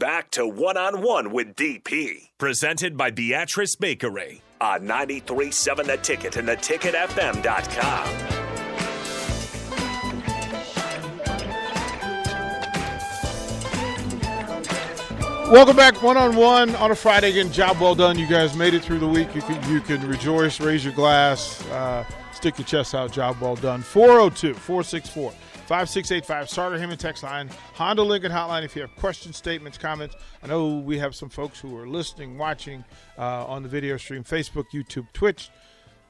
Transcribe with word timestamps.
back 0.00 0.30
to 0.32 0.46
one 0.46 0.78
on 0.78 1.02
one 1.02 1.30
with 1.30 1.54
DP. 1.54 2.30
Presented 2.38 2.96
by 2.96 3.10
Beatrice 3.10 3.76
Bakery 3.76 4.42
on 4.60 4.86
937 4.86 5.86
The 5.86 5.96
Ticket 5.98 6.36
and 6.36 6.48
theticketfm.com. 6.48 8.40
Welcome 15.52 15.76
back, 15.76 16.00
one 16.02 16.16
on 16.16 16.34
one 16.34 16.74
on 16.76 16.90
a 16.92 16.94
Friday. 16.94 17.30
Again, 17.30 17.52
job 17.52 17.78
well 17.80 17.94
done. 17.94 18.18
You 18.18 18.26
guys 18.26 18.56
made 18.56 18.72
it 18.72 18.82
through 18.82 19.00
the 19.00 19.08
week. 19.08 19.34
You 19.34 19.42
can 19.42 19.70
you 19.70 19.80
can 19.80 20.06
rejoice, 20.08 20.60
raise 20.60 20.84
your 20.84 20.94
glass, 20.94 21.62
uh, 21.66 22.04
stick 22.32 22.56
your 22.56 22.66
chest 22.66 22.94
out. 22.94 23.12
Job 23.12 23.38
well 23.40 23.56
done. 23.56 23.82
402 23.82 24.54
464 24.54 25.32
5685. 25.70 26.50
Starter 26.50 26.78
Heyman 26.78 26.98
text 26.98 27.22
line. 27.22 27.48
Honda 27.74 28.02
Lincoln 28.02 28.32
hotline. 28.32 28.64
If 28.64 28.74
you 28.74 28.82
have 28.82 28.92
questions, 28.96 29.36
statements, 29.36 29.78
comments. 29.78 30.16
I 30.42 30.48
know 30.48 30.78
we 30.78 30.98
have 30.98 31.14
some 31.14 31.28
folks 31.28 31.60
who 31.60 31.78
are 31.78 31.86
listening, 31.86 32.36
watching 32.36 32.84
uh, 33.16 33.46
on 33.46 33.62
the 33.62 33.68
video 33.68 33.96
stream, 33.96 34.24
Facebook, 34.24 34.64
YouTube, 34.74 35.06
Twitch. 35.12 35.48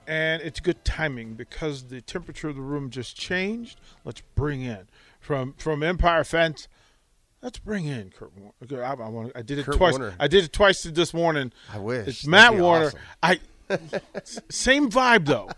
And 0.07 0.41
it's 0.41 0.61
good 0.61 0.83
timing 0.87 1.35
because 1.35 1.89
the 1.89 2.01
temperature 2.01 2.49
of 2.49 2.57
the 2.57 2.63
room 2.63 2.89
just 2.89 3.17
changed. 3.17 3.79
Let's 4.03 4.23
bring 4.35 4.63
in 4.63 4.89
from 5.21 5.53
from 5.59 5.83
Empire 5.83 6.25
Fence. 6.25 6.67
Let's 7.43 7.59
bring 7.59 7.85
in 7.85 8.13
Kurt 8.17 8.33
Warner. 8.39 8.83
I, 8.83 8.93
I, 8.95 9.09
want, 9.11 9.33
I 9.35 9.43
did 9.43 9.59
it 9.59 9.67
Kurt 9.67 9.77
twice. 9.77 9.93
Warner. 9.93 10.15
I 10.19 10.27
did 10.27 10.45
it 10.45 10.55
twice 10.55 10.85
this 10.85 11.13
morning. 11.13 11.53
I 11.71 11.81
wish. 11.81 12.09
It's 12.09 12.27
Matt 12.27 12.57
Warner. 12.57 12.87
awesome. 12.87 13.01
I 13.23 13.41
same 14.49 14.91
vibe 14.91 15.27
though. 15.27 15.51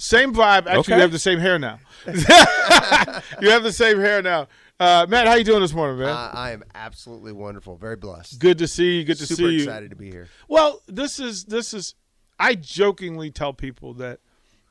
Same 0.00 0.32
vibe. 0.34 0.66
Actually, 0.66 0.78
Okay. 0.78 0.94
you 0.96 1.00
have 1.00 1.12
the 1.12 1.18
same 1.18 1.38
hair 1.38 1.58
now. 1.58 1.78
you 2.06 3.50
have 3.50 3.62
the 3.62 3.72
same 3.72 3.98
hair 3.98 4.22
now. 4.22 4.48
Uh, 4.78 5.04
Matt, 5.08 5.26
how 5.26 5.34
you 5.34 5.44
doing 5.44 5.60
this 5.60 5.74
morning, 5.74 5.98
man? 5.98 6.08
Uh, 6.08 6.30
I 6.32 6.52
am 6.52 6.64
absolutely 6.74 7.32
wonderful. 7.32 7.76
Very 7.76 7.96
blessed. 7.96 8.38
good 8.38 8.56
to 8.58 8.66
see 8.66 8.98
you. 8.98 9.04
Good 9.04 9.18
to 9.18 9.26
Super 9.26 9.36
see 9.36 9.52
you. 9.52 9.58
Super 9.60 9.70
excited 9.72 9.90
to 9.90 9.96
be 9.96 10.10
here. 10.10 10.28
Well, 10.48 10.80
this 10.86 11.20
is 11.20 11.44
this 11.44 11.74
is. 11.74 11.94
I 12.38 12.54
jokingly 12.54 13.30
tell 13.30 13.52
people 13.52 13.92
that 13.94 14.20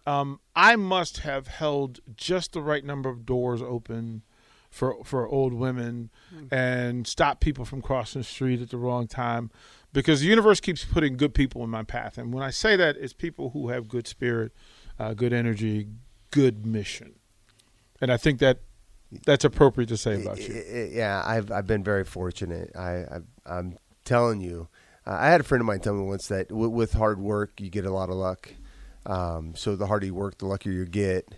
um, 0.08 0.39
I 0.55 0.75
must 0.75 1.19
have 1.19 1.47
held 1.47 1.99
just 2.16 2.53
the 2.53 2.61
right 2.64 2.83
number 2.83 3.09
of 3.09 3.27
doors 3.27 3.61
open 3.61 4.23
for 4.71 4.97
for 5.03 5.27
old 5.27 5.53
women 5.53 6.09
and 6.52 7.05
stop 7.05 7.39
people 7.39 7.66
from 7.66 7.81
crossing 7.83 8.21
the 8.21 8.25
street 8.25 8.61
at 8.61 8.69
the 8.71 8.77
wrong 8.77 9.08
time 9.08 9.52
because 9.93 10.21
the 10.21 10.27
universe 10.27 10.59
keeps 10.59 10.83
putting 10.86 11.17
good 11.17 11.36
people 11.36 11.64
in 11.64 11.69
my 11.69 11.83
path. 11.83 12.17
And 12.17 12.33
when 12.33 12.41
I 12.41 12.49
say 12.49 12.75
that, 12.77 12.95
it's 12.97 13.14
people 13.14 13.52
who 13.52 13.69
have 13.69 13.88
good 13.88 14.08
spirit, 14.08 14.52
uh, 15.00 15.14
good 15.14 15.33
energy, 15.33 15.88
good 16.31 16.66
mission. 16.66 17.16
And 18.02 18.11
I 18.11 18.17
think 18.17 18.39
that 18.39 18.59
that's 19.25 19.44
appropriate 19.44 19.88
to 19.88 19.97
say 19.97 20.22
about 20.22 20.39
you. 20.39 20.89
Yeah, 20.92 21.23
I've 21.25 21.52
I've 21.52 21.67
been 21.67 21.83
very 21.83 22.03
fortunate. 22.03 22.72
I, 22.75 22.89
I 22.89 23.20
I'm 23.45 23.77
telling 24.05 24.42
you, 24.42 24.67
uh, 25.05 25.17
I 25.20 25.27
had 25.27 25.42
a 25.42 25.44
friend 25.44 25.61
of 25.61 25.66
mine 25.66 25.80
tell 25.80 25.94
me 25.94 26.05
once 26.05 26.27
that 26.27 26.50
w- 26.50 26.70
with 26.70 26.94
hard 26.94 27.20
work 27.20 27.59
you 27.59 27.70
get 27.70 27.86
a 27.86 27.92
lot 27.92 28.09
of 28.09 28.16
luck. 28.16 28.53
Um, 29.05 29.55
so 29.55 29.75
the 29.75 29.88
harder 29.88 30.05
you 30.05 30.14
work, 30.14 30.38
the 30.38 30.45
luckier 30.45 30.72
you 30.72 30.86
get. 30.86 31.33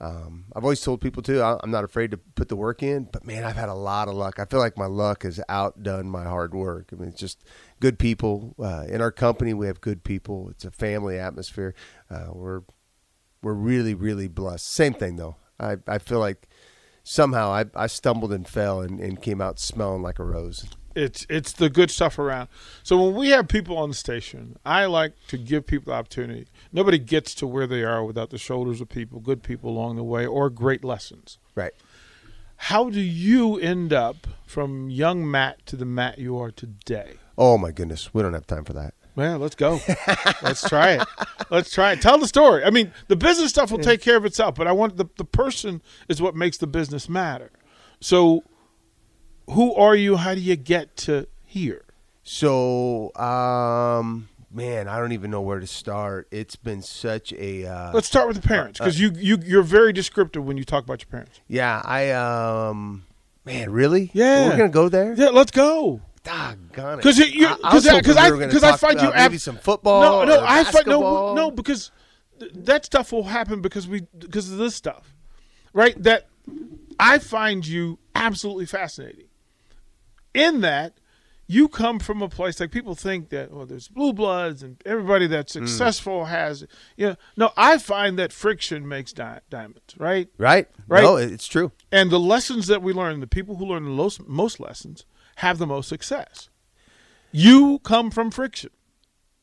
Um, 0.00 0.46
I've 0.56 0.64
always 0.64 0.80
told 0.80 1.02
people 1.02 1.22
too. 1.22 1.42
I, 1.42 1.58
I'm 1.62 1.70
not 1.70 1.84
afraid 1.84 2.12
to 2.12 2.16
put 2.16 2.48
the 2.48 2.56
work 2.56 2.82
in, 2.82 3.06
but 3.12 3.26
man, 3.26 3.44
I've 3.44 3.56
had 3.56 3.68
a 3.68 3.74
lot 3.74 4.08
of 4.08 4.14
luck. 4.14 4.38
I 4.38 4.46
feel 4.46 4.60
like 4.60 4.78
my 4.78 4.86
luck 4.86 5.24
has 5.24 5.38
outdone 5.50 6.08
my 6.08 6.24
hard 6.24 6.54
work. 6.54 6.88
I 6.92 6.96
mean, 6.96 7.10
it's 7.10 7.20
just 7.20 7.44
good 7.80 7.98
people 7.98 8.54
uh, 8.58 8.84
in 8.88 9.02
our 9.02 9.10
company. 9.12 9.52
We 9.52 9.66
have 9.66 9.82
good 9.82 10.02
people. 10.02 10.48
It's 10.48 10.64
a 10.64 10.70
family 10.70 11.18
atmosphere. 11.18 11.74
Uh, 12.10 12.28
we're 12.32 12.62
we're 13.42 13.54
really 13.54 13.94
really 13.94 14.28
blessed. 14.28 14.66
Same 14.66 14.94
thing 14.94 15.16
though. 15.16 15.36
I 15.58 15.76
I 15.86 15.98
feel 15.98 16.18
like 16.18 16.48
somehow 17.02 17.52
I, 17.52 17.64
I 17.74 17.86
stumbled 17.86 18.32
and 18.32 18.46
fell 18.46 18.80
and, 18.80 19.00
and 19.00 19.20
came 19.20 19.40
out 19.40 19.58
smelling 19.58 20.02
like 20.02 20.18
a 20.18 20.24
rose. 20.24 20.66
It's 20.94 21.24
it's 21.30 21.52
the 21.52 21.70
good 21.70 21.90
stuff 21.90 22.18
around. 22.18 22.48
So 22.82 23.00
when 23.00 23.14
we 23.14 23.30
have 23.30 23.48
people 23.48 23.78
on 23.78 23.90
the 23.90 23.94
station, 23.94 24.56
I 24.64 24.86
like 24.86 25.14
to 25.28 25.38
give 25.38 25.66
people 25.66 25.92
the 25.92 25.96
opportunity. 25.96 26.48
Nobody 26.72 26.98
gets 26.98 27.34
to 27.36 27.46
where 27.46 27.66
they 27.66 27.84
are 27.84 28.04
without 28.04 28.30
the 28.30 28.38
shoulders 28.38 28.80
of 28.80 28.88
people, 28.88 29.20
good 29.20 29.42
people 29.42 29.70
along 29.70 29.96
the 29.96 30.04
way, 30.04 30.26
or 30.26 30.50
great 30.50 30.84
lessons. 30.84 31.38
Right. 31.54 31.72
How 32.56 32.90
do 32.90 33.00
you 33.00 33.56
end 33.58 33.92
up 33.92 34.26
from 34.44 34.90
young 34.90 35.28
Matt 35.30 35.64
to 35.66 35.76
the 35.76 35.86
Matt 35.86 36.18
you 36.18 36.38
are 36.38 36.50
today? 36.50 37.14
Oh 37.38 37.56
my 37.56 37.70
goodness, 37.70 38.12
we 38.12 38.20
don't 38.20 38.34
have 38.34 38.46
time 38.46 38.64
for 38.64 38.74
that. 38.74 38.94
Well, 39.20 39.38
let's 39.38 39.54
go. 39.54 39.78
let's 40.42 40.66
try 40.66 40.92
it. 40.92 41.06
Let's 41.50 41.70
try 41.70 41.92
it. 41.92 42.00
Tell 42.00 42.16
the 42.16 42.26
story. 42.26 42.64
I 42.64 42.70
mean, 42.70 42.90
the 43.08 43.16
business 43.16 43.50
stuff 43.50 43.70
will 43.70 43.78
take 43.78 44.00
care 44.00 44.16
of 44.16 44.24
itself, 44.24 44.54
but 44.54 44.66
I 44.66 44.72
want 44.72 44.96
the 44.96 45.04
the 45.18 45.26
person 45.26 45.82
is 46.08 46.22
what 46.22 46.34
makes 46.34 46.56
the 46.56 46.66
business 46.66 47.06
matter. 47.06 47.50
So, 48.00 48.44
who 49.50 49.74
are 49.74 49.94
you? 49.94 50.16
How 50.16 50.34
do 50.34 50.40
you 50.40 50.56
get 50.56 50.96
to 50.98 51.28
here? 51.44 51.84
So, 52.22 53.14
um, 53.14 54.30
man, 54.50 54.88
I 54.88 54.98
don't 54.98 55.12
even 55.12 55.30
know 55.30 55.42
where 55.42 55.60
to 55.60 55.66
start. 55.66 56.26
It's 56.30 56.56
been 56.56 56.80
such 56.80 57.34
a 57.34 57.66
uh, 57.66 57.92
Let's 57.92 58.06
start 58.06 58.26
with 58.26 58.40
the 58.40 58.48
parents 58.48 58.78
because 58.78 58.98
you 58.98 59.12
you 59.14 59.36
you're 59.44 59.62
very 59.62 59.92
descriptive 59.92 60.46
when 60.46 60.56
you 60.56 60.64
talk 60.64 60.84
about 60.84 61.02
your 61.02 61.10
parents. 61.10 61.40
yeah. 61.46 61.82
I 61.84 62.12
um, 62.12 63.04
man, 63.44 63.70
really? 63.70 64.10
Yeah. 64.14 64.48
we're 64.48 64.56
gonna 64.56 64.70
go 64.70 64.88
there. 64.88 65.12
Yeah, 65.12 65.28
let's 65.28 65.50
go. 65.50 66.00
Doggone 66.22 66.98
it. 66.98 67.02
'Cause 67.02 67.18
you- 67.18 67.24
you- 67.26 67.46
I- 67.48 67.52
I 67.64 67.70
'cause 67.70 67.86
I- 67.86 67.90
hoping 67.92 68.04
'cause 68.04 68.14
we 68.16 68.20
I- 68.20 68.30
were 68.30 68.36
gonna 68.38 68.52
'cause 68.52 68.62
I 68.62 68.76
find 68.76 69.00
you 69.00 69.08
ab- 69.12 69.30
maybe 69.30 69.38
some 69.38 69.56
football. 69.56 70.24
no, 70.26 70.36
no, 70.36 70.44
I 70.46 70.64
find 70.64 70.86
no, 70.86 71.34
no, 71.34 71.50
because 71.50 71.90
th- 72.38 72.52
that 72.54 72.84
stuff 72.84 73.10
will 73.12 73.24
happen 73.24 73.60
because 73.62 73.88
we 73.88 74.02
because 74.18 74.50
of 74.52 74.58
this 74.58 74.74
stuff, 74.74 75.14
right? 75.72 76.00
That 76.02 76.28
I 76.98 77.18
find 77.18 77.66
you 77.66 77.98
absolutely 78.14 78.66
fascinating. 78.66 79.26
In 80.34 80.60
that, 80.60 80.94
you 81.46 81.68
come 81.68 81.98
from 81.98 82.22
a 82.22 82.28
place 82.28 82.60
like 82.60 82.70
people 82.70 82.94
think 82.94 83.30
that 83.30 83.50
well, 83.50 83.66
there's 83.66 83.88
blue 83.88 84.12
bloods 84.12 84.62
and 84.62 84.80
everybody 84.86 85.26
that's 85.26 85.54
Mm. 85.56 85.66
successful 85.66 86.26
has, 86.26 86.64
you 86.96 87.08
know. 87.08 87.16
No, 87.36 87.52
I 87.56 87.78
find 87.78 88.18
that 88.18 88.32
friction 88.32 88.86
makes 88.86 89.12
di- 89.12 89.40
diamonds, 89.48 89.94
right? 89.96 90.28
Right? 90.38 90.68
Right. 90.86 91.02
No, 91.02 91.16
it's 91.16 91.48
true. 91.48 91.72
And 91.90 92.10
the 92.10 92.20
lessons 92.20 92.66
that 92.68 92.82
we 92.82 92.92
learn, 92.92 93.20
the 93.20 93.26
people 93.26 93.56
who 93.56 93.64
learn 93.66 93.84
the 93.84 93.90
most, 93.90 94.28
most 94.28 94.60
lessons 94.60 95.04
have 95.36 95.58
the 95.58 95.66
most 95.66 95.88
success. 95.88 96.48
You 97.32 97.78
come 97.80 98.10
from 98.10 98.30
friction. 98.30 98.70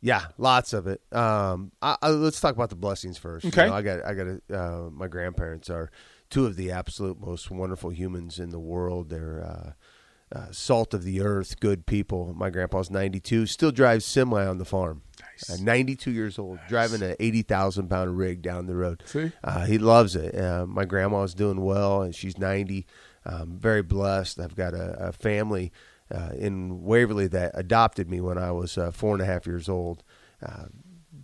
Yeah, 0.01 0.25
lots 0.37 0.73
of 0.73 0.85
it. 0.87 1.01
Um, 1.11 1.71
I, 1.81 1.97
I, 2.01 2.09
let's 2.09 2.39
talk 2.39 2.53
about 2.55 2.69
the 2.69 2.75
blessings 2.75 3.17
first. 3.17 3.45
You 3.45 3.49
Okay. 3.49 3.67
know, 3.67 3.73
I 3.73 3.81
got, 3.81 4.05
I 4.05 4.13
got. 4.13 4.27
A, 4.27 4.41
uh, 4.53 4.89
my 4.91 5.07
grandparents 5.07 5.69
are 5.69 5.89
two 6.29 6.45
of 6.45 6.55
the 6.55 6.71
absolute 6.71 7.19
most 7.19 7.49
wonderful 7.49 7.89
humans 7.89 8.37
in 8.39 8.49
the 8.51 8.59
world. 8.59 9.09
They're 9.09 9.43
uh, 9.43 10.37
uh, 10.37 10.51
salt 10.51 10.93
of 10.93 11.03
the 11.03 11.21
earth, 11.21 11.59
good 11.59 11.85
people. 11.87 12.31
My 12.35 12.49
grandpa's 12.51 12.91
ninety-two, 12.91 13.47
still 13.47 13.71
drives 13.71 14.05
semi 14.05 14.45
on 14.45 14.59
the 14.59 14.65
farm. 14.65 15.01
Nice. 15.19 15.59
Ninety-two 15.59 16.11
years 16.11 16.37
old, 16.37 16.59
driving 16.67 17.01
an 17.01 17.15
eighty 17.19 17.41
thousand 17.41 17.89
pound 17.89 18.17
rig 18.17 18.43
down 18.43 18.67
the 18.67 18.75
road. 18.75 19.01
See? 19.05 19.31
Uh, 19.43 19.65
he 19.65 19.79
loves 19.79 20.15
it. 20.15 20.37
Uh, 20.39 20.67
my 20.67 20.85
grandma's 20.85 21.33
doing 21.33 21.61
well, 21.61 22.03
and 22.03 22.13
she's 22.13 22.37
90. 22.37 22.85
Um, 23.27 23.57
very 23.59 23.83
blessed. 23.83 24.39
I've 24.39 24.55
got 24.55 24.73
a, 24.73 25.07
a 25.07 25.11
family 25.11 25.71
uh, 26.09 26.29
in 26.37 26.83
Waverly 26.83 27.27
that 27.27 27.51
adopted 27.55 28.09
me 28.09 28.21
when 28.21 28.37
I 28.37 28.51
was 28.51 28.77
uh, 28.77 28.91
four 28.91 29.13
and 29.13 29.21
a 29.21 29.25
half 29.25 29.45
years 29.45 29.67
old. 29.67 30.03
Uh, 30.41 30.67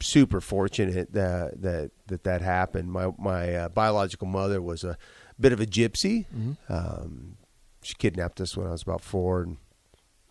super 0.01 0.41
fortunate 0.41 1.13
that 1.13 1.61
that 1.61 1.91
that, 2.07 2.23
that 2.23 2.41
happened. 2.41 2.91
My 2.91 3.11
my 3.17 3.55
uh, 3.55 3.69
biological 3.69 4.27
mother 4.27 4.61
was 4.61 4.83
a 4.83 4.97
bit 5.39 5.53
of 5.53 5.61
a 5.61 5.65
gypsy. 5.65 6.25
Um, 6.69 7.37
she 7.81 7.95
kidnapped 7.95 8.41
us 8.41 8.57
when 8.57 8.67
I 8.67 8.71
was 8.71 8.81
about 8.81 9.01
four, 9.01 9.41
and 9.43 9.57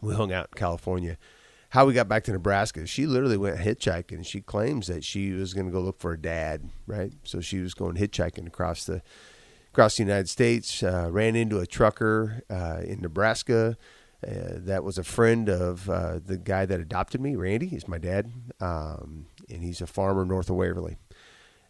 we 0.03 0.15
hung 0.15 0.33
out 0.33 0.49
in 0.53 0.59
California. 0.59 1.16
How 1.71 1.87
we 1.87 1.94
got 1.94 2.06
back 2.06 2.25
to 2.25 2.33
Nebraska, 2.33 2.87
she 2.87 3.06
literally 3.06 3.39
went 3.39 3.56
hitchhiking. 3.59 4.27
She 4.27 4.43
claims 4.43 4.89
that 4.89 5.04
she 5.04 5.33
was 5.33 5.54
going 5.54 5.66
to 5.66 5.72
go 5.72 5.81
look 5.81 5.99
for 5.99 6.12
a 6.12 6.21
dad, 6.21 6.69
right? 6.87 7.15
So 7.25 7.41
she 7.41 7.60
was 7.60 7.72
going 7.72 7.97
hitchhiking 7.97 8.47
across 8.47 8.84
the 8.84 9.00
across 9.72 9.97
the 9.97 10.03
United 10.03 10.28
States. 10.28 10.83
Uh, 10.83 11.09
ran 11.10 11.34
into 11.34 11.59
a 11.59 11.66
trucker 11.66 12.43
uh, 12.50 12.81
in 12.84 13.00
Nebraska 13.00 13.77
uh, 14.27 14.31
that 14.55 14.84
was 14.84 14.99
a 14.99 15.05
friend 15.05 15.49
of 15.49 15.88
uh, 15.88 16.21
the 16.24 16.36
guy 16.36 16.66
that 16.66 16.78
adopted 16.78 17.21
me, 17.21 17.34
Randy. 17.34 17.66
He's 17.66 17.89
my 17.89 17.98
dad, 17.98 18.30
um, 18.60 19.27
and 19.48 19.63
he's 19.63 19.80
a 19.80 19.86
farmer 19.86 20.24
north 20.24 20.51
of 20.51 20.57
Waverly. 20.57 20.97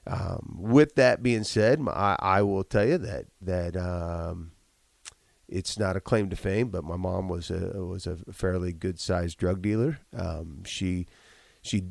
Um, 0.06 0.56
with 0.58 0.96
that 0.96 1.22
being 1.22 1.44
said, 1.44 1.81
I, 1.88 2.16
I 2.19 2.43
will 2.43 2.64
tell 2.64 2.84
you 2.84 2.99
that 2.99 3.26
that 3.40 3.76
um, 3.76 4.50
it's 5.49 5.78
not 5.78 5.96
a 5.96 6.00
claim 6.00 6.28
to 6.31 6.37
fame, 6.37 6.70
but 6.70 6.82
my 6.82 6.96
mom 6.96 7.28
was 7.28 7.50
a 7.50 7.84
was 7.84 8.06
a 8.06 8.16
fairly 8.32 8.72
good 8.72 8.99
sized 8.99 9.38
drug 9.38 9.62
dealer. 9.62 10.00
Um, 10.14 10.64
she 10.64 11.06
she 11.62 11.84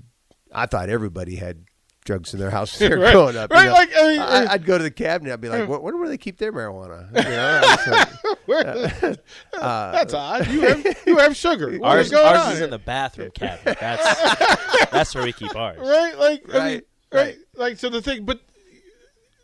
I 0.51 0.65
thought 0.65 0.89
everybody 0.89 1.37
had 1.37 1.63
drugs 2.05 2.33
in 2.33 2.39
their 2.39 2.49
house 2.49 2.79
when 2.79 2.89
they 2.89 2.95
were 2.97 3.03
Right. 3.03 3.11
growing 3.13 3.37
up. 3.37 3.49
you 3.51 3.55
Right, 3.57 3.65
know. 3.67 3.73
like, 3.73 3.89
I 3.95 4.07
mean, 4.07 4.19
I, 4.19 4.23
uh, 4.45 4.47
I'd 4.51 4.65
go 4.65 4.77
to 4.77 4.83
the 4.83 4.91
cabinet. 4.91 5.33
I'd 5.33 5.41
be 5.41 5.49
like, 5.49 5.67
"Where, 5.69 5.79
where 5.79 5.93
do 5.93 6.07
they 6.07 6.17
keep 6.17 6.37
their 6.37 6.51
marijuana?" 6.51 7.07
You 8.47 8.55
know, 8.57 8.57
like, 9.03 9.19
uh, 9.53 9.91
That's 9.91 10.13
odd. 10.13 10.47
You 10.47 10.61
have 10.61 10.85
you 11.05 11.17
have 11.17 11.35
sugar. 11.35 11.77
What's 11.77 11.83
Ours, 11.83 12.09
going 12.11 12.25
ours 12.35 12.45
on 12.47 12.53
is 12.53 12.61
in 12.61 12.69
the 12.71 12.79
bathroom 12.79 13.31
cabinet. 13.31 13.77
That's 13.79 14.89
that's 14.91 15.15
where 15.15 15.23
we 15.23 15.31
keep 15.33 15.55
ours. 15.55 15.77
right? 15.79 16.17
Like 16.17 16.43
I 16.53 16.53
mean, 16.53 16.63
Right, 16.63 16.83
right, 17.11 17.25
right. 17.25 17.35
Like 17.55 17.77
so 17.77 17.89
the 17.89 18.01
thing, 18.01 18.25
but 18.25 18.39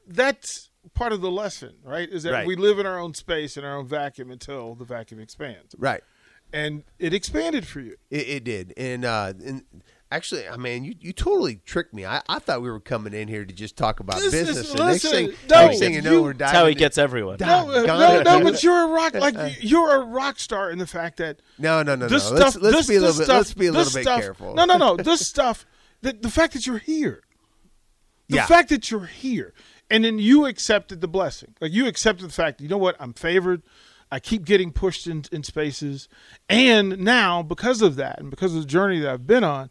that's 0.07 0.69
part 0.93 1.11
of 1.13 1.21
the 1.21 1.31
lesson, 1.31 1.75
right? 1.83 2.09
Is 2.09 2.23
that 2.23 2.31
Right. 2.31 2.47
we 2.47 2.55
live 2.55 2.79
in 2.79 2.85
our 2.85 2.97
own 2.99 3.13
space 3.13 3.57
in 3.57 3.63
our 3.63 3.77
own 3.77 3.87
vacuum 3.87 4.31
until 4.31 4.75
the 4.75 4.85
vacuum 4.85 5.19
expands. 5.19 5.75
right. 5.77 6.01
and 6.53 6.83
it 6.97 7.13
expanded 7.13 7.67
for 7.67 7.81
you. 7.81 7.95
It, 8.09 8.29
it 8.29 8.43
did, 8.45 8.73
and 8.77 9.03
uh, 9.05 9.33
and 9.45 9.63
actually, 10.11 10.47
I 10.47 10.57
mean, 10.57 10.83
you, 10.83 10.95
you 10.99 11.13
totally 11.13 11.57
tricked 11.65 11.93
me. 11.93 12.05
I, 12.05 12.21
I 12.29 12.39
thought 12.39 12.61
we 12.61 12.69
were 12.69 12.79
coming 12.79 13.13
in 13.13 13.27
here 13.27 13.45
to 13.45 13.53
just 13.53 13.75
talk 13.77 13.99
about 13.99 14.17
This 14.17 14.33
is- 14.33 14.47
business. 14.47 14.69
and 14.71 14.79
next 14.79 15.03
thing, 15.03 15.33
no, 15.49 15.65
next 15.67 15.79
thing 15.79 15.93
you 15.93 16.01
know, 16.01 16.11
you- 16.11 16.23
we're 16.23 16.33
That's 16.33 16.51
diving. 16.51 16.59
how 16.59 16.65
he 16.67 16.71
in- 16.73 16.77
gets 16.77 16.97
everyone. 16.97 17.37
No, 17.39 17.47
uh, 17.71 17.85
God, 17.85 18.23
no, 18.25 18.31
no, 18.31 18.37
dude. 18.43 18.53
but 18.53 18.63
you're 18.63 18.83
a 18.83 18.87
rock 18.87 19.13
like 19.15 19.35
you're 19.61 19.95
a 19.95 20.05
rock 20.05 20.39
star 20.39 20.71
in 20.71 20.79
the 20.79 20.87
fact 20.87 21.17
that 21.17 21.41
No, 21.57 21.83
no, 21.83 21.95
no, 21.95 22.07
this 22.07 22.29
no. 22.31 22.37
stuff. 22.37 22.55
let's 22.55 22.55
let's 22.57 22.77
this, 22.77 22.87
be 22.87 22.95
a 22.95 22.99
little 23.01 23.13
this 23.13 23.17
bit. 23.19 23.25
Stuff, 23.25 23.37
let's 23.37 23.53
be 23.53 23.67
a 23.67 23.71
this 23.71 23.77
little 23.93 23.99
bit 23.99 24.03
stuff- 24.03 24.21
careful. 24.21 24.53
No, 24.55 24.65
no, 24.65 24.77
no. 24.77 24.95
This 25.03 25.27
stuff. 25.27 25.65
The, 26.01 26.13
the 26.13 26.29
fact 26.29 26.53
that 26.53 26.65
you're 26.67 26.77
here. 26.77 27.23
The 28.29 28.37
Yeah. 28.37 28.45
fact 28.45 28.69
that 28.69 28.91
you're 28.91 29.05
here, 29.05 29.53
and 29.89 30.03
then 30.03 30.19
you 30.19 30.45
accepted 30.45 30.99
the 31.01 31.07
blessing. 31.07 31.53
Like 31.61 31.71
you 31.71 31.87
accepted 31.87 32.27
the 32.27 32.33
fact. 32.33 32.59
You 32.61 32.67
know 32.67 32.77
what? 32.77 32.95
I'm 32.99 33.13
favored. 33.13 33.61
I 34.11 34.19
keep 34.21 34.45
getting 34.45 34.71
pushed 34.71 35.05
in, 35.07 35.23
in 35.33 35.43
spaces, 35.43 36.07
and 36.49 36.97
now 36.99 37.41
because 37.43 37.81
of 37.81 37.95
that, 37.97 38.19
and 38.19 38.29
because 38.29 38.53
of 38.55 38.61
the 38.61 38.67
journey 38.67 38.99
that 39.01 39.11
I've 39.11 39.27
been 39.27 39.43
on, 39.43 39.69